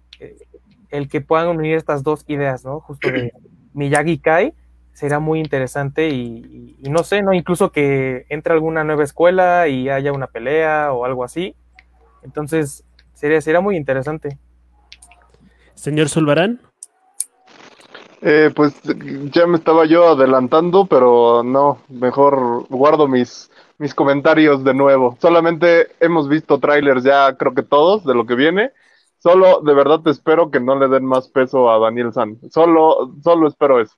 [0.90, 2.80] el que puedan unir estas dos ideas, ¿no?
[2.80, 3.32] Justo de
[3.74, 4.54] Miyagi Kai,
[4.92, 7.32] será muy interesante y, y, no sé, ¿no?
[7.32, 11.56] Incluso que entre alguna nueva escuela y haya una pelea o algo así.
[12.22, 14.38] Entonces, sería, sería muy interesante.
[15.74, 16.60] Señor Zulbarán.
[18.24, 18.80] Eh, pues
[19.32, 25.18] ya me estaba yo adelantando, pero no, mejor guardo mis, mis comentarios de nuevo.
[25.20, 28.70] Solamente hemos visto trailers ya, creo que todos, de lo que viene.
[29.18, 32.38] Solo, de verdad, te espero que no le den más peso a Daniel San.
[32.50, 33.96] Solo, solo espero eso.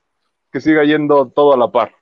[0.51, 1.93] Que siga yendo todo a la par.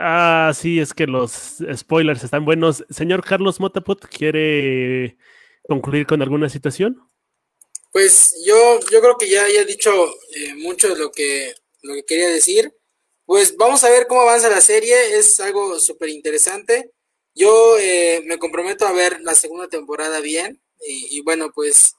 [0.00, 2.84] Ah, sí, es que los spoilers están buenos.
[2.88, 5.18] Señor Carlos Motaput, ¿quiere
[5.66, 7.02] concluir con alguna situación?
[7.90, 9.90] Pues yo, yo creo que ya, ya he dicho
[10.36, 12.72] eh, mucho de lo que, lo que quería decir.
[13.24, 16.92] Pues vamos a ver cómo avanza la serie, es algo súper interesante.
[17.34, 21.96] Yo eh, me comprometo a ver la segunda temporada bien y, y bueno, pues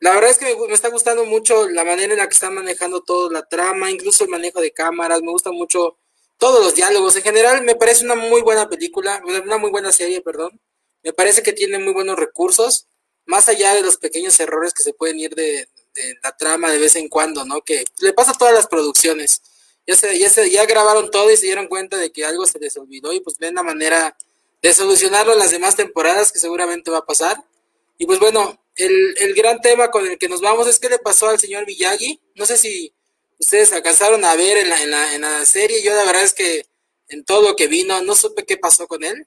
[0.00, 2.54] la verdad es que me, me, está gustando mucho la manera en la que están
[2.54, 5.98] manejando toda la trama, incluso el manejo de cámaras, me gusta mucho
[6.38, 7.16] todos los diálogos.
[7.16, 10.60] En general me parece una muy buena película, una muy buena serie, perdón.
[11.02, 12.86] Me parece que tiene muy buenos recursos
[13.26, 16.78] más allá de los pequeños errores que se pueden ir de, de, la trama de
[16.78, 17.62] vez en cuando, ¿no?
[17.62, 19.42] Que le pasa a todas las producciones.
[19.86, 22.58] ya, se, ya, se, ya grabaron todo y se dieron cuenta de que algo se
[22.58, 24.16] les olvidó y pues ven la manera
[24.60, 27.36] de solucionarlo en las demás temporadas que seguramente va a pasar.
[27.98, 30.98] Y pues bueno, el, el gran tema con el que nos vamos es qué le
[30.98, 32.20] pasó al señor Miyagi.
[32.34, 32.92] No sé si
[33.42, 35.82] ustedes alcanzaron a ver en la, en la, en la serie.
[35.84, 36.64] Yo la verdad es que
[37.08, 39.26] en todo lo que vino no supe qué pasó con él.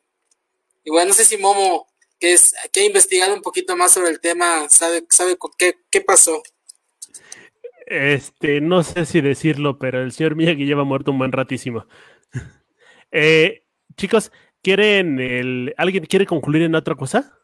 [0.85, 1.87] Y bueno, no sé si Momo,
[2.17, 6.01] que, es, que ha investigado un poquito más sobre el tema, sabe, sabe qué, qué
[6.01, 6.41] pasó.
[7.85, 11.85] Este, no sé si decirlo, pero el señor Miyagi lleva muerto un buen ratísimo.
[13.11, 13.65] eh,
[13.97, 14.31] chicos,
[14.63, 17.37] ¿quieren el, ¿alguien quiere concluir en otra cosa?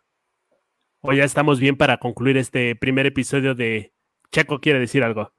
[1.01, 3.91] ¿O ya estamos bien para concluir este primer episodio de
[4.32, 5.34] Checo quiere decir algo?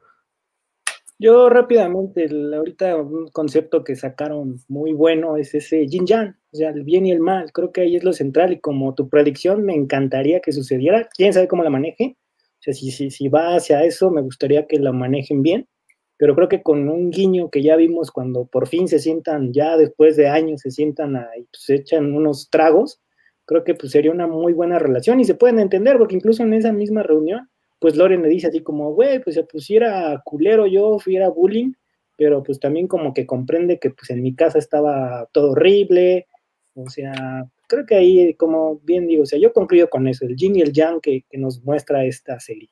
[1.22, 6.56] Yo rápidamente, el, ahorita un concepto que sacaron muy bueno es ese yin yang, o
[6.56, 7.52] sea, el bien y el mal.
[7.52, 11.08] Creo que ahí es lo central y como tu predicción me encantaría que sucediera.
[11.16, 12.16] ¿Quién sabe cómo la maneje?
[12.40, 15.68] O sea, si, si, si va hacia eso, me gustaría que la manejen bien,
[16.16, 19.76] pero creo que con un guiño que ya vimos cuando por fin se sientan, ya
[19.76, 23.00] después de años se sientan ahí, pues echan unos tragos,
[23.44, 26.52] creo que pues sería una muy buena relación y se pueden entender, porque incluso en
[26.54, 27.48] esa misma reunión
[27.82, 31.72] pues Loren le dice así como, güey, pues se pusiera culero yo, fuera bullying,
[32.16, 36.28] pero pues también como que comprende que pues en mi casa estaba todo horrible,
[36.74, 40.36] o sea, creo que ahí, como bien digo, o sea, yo concluyo con eso, el
[40.36, 42.70] yin y el yang que, que nos muestra esta serie.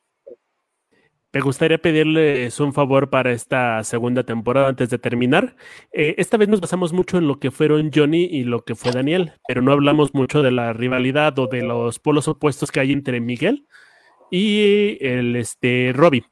[1.32, 5.56] Me gustaría pedirles un favor para esta segunda temporada antes de terminar.
[5.92, 8.92] Eh, esta vez nos basamos mucho en lo que fueron Johnny y lo que fue
[8.92, 12.92] Daniel, pero no hablamos mucho de la rivalidad o de los polos opuestos que hay
[12.92, 13.66] entre Miguel
[14.30, 16.24] y el este, Robbie.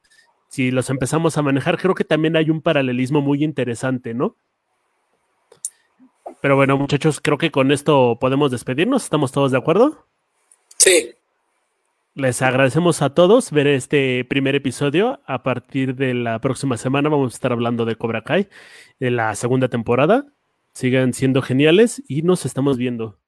[0.47, 4.35] Si los empezamos a manejar, creo que también hay un paralelismo muy interesante, ¿no?
[6.41, 9.03] Pero bueno, muchachos, creo que con esto podemos despedirnos.
[9.03, 10.05] ¿Estamos todos de acuerdo?
[10.77, 11.11] Sí.
[12.15, 15.21] Les agradecemos a todos ver este primer episodio.
[15.25, 18.47] A partir de la próxima semana vamos a estar hablando de Cobra Kai,
[18.99, 20.25] de la segunda temporada.
[20.73, 23.19] Sigan siendo geniales y nos estamos viendo.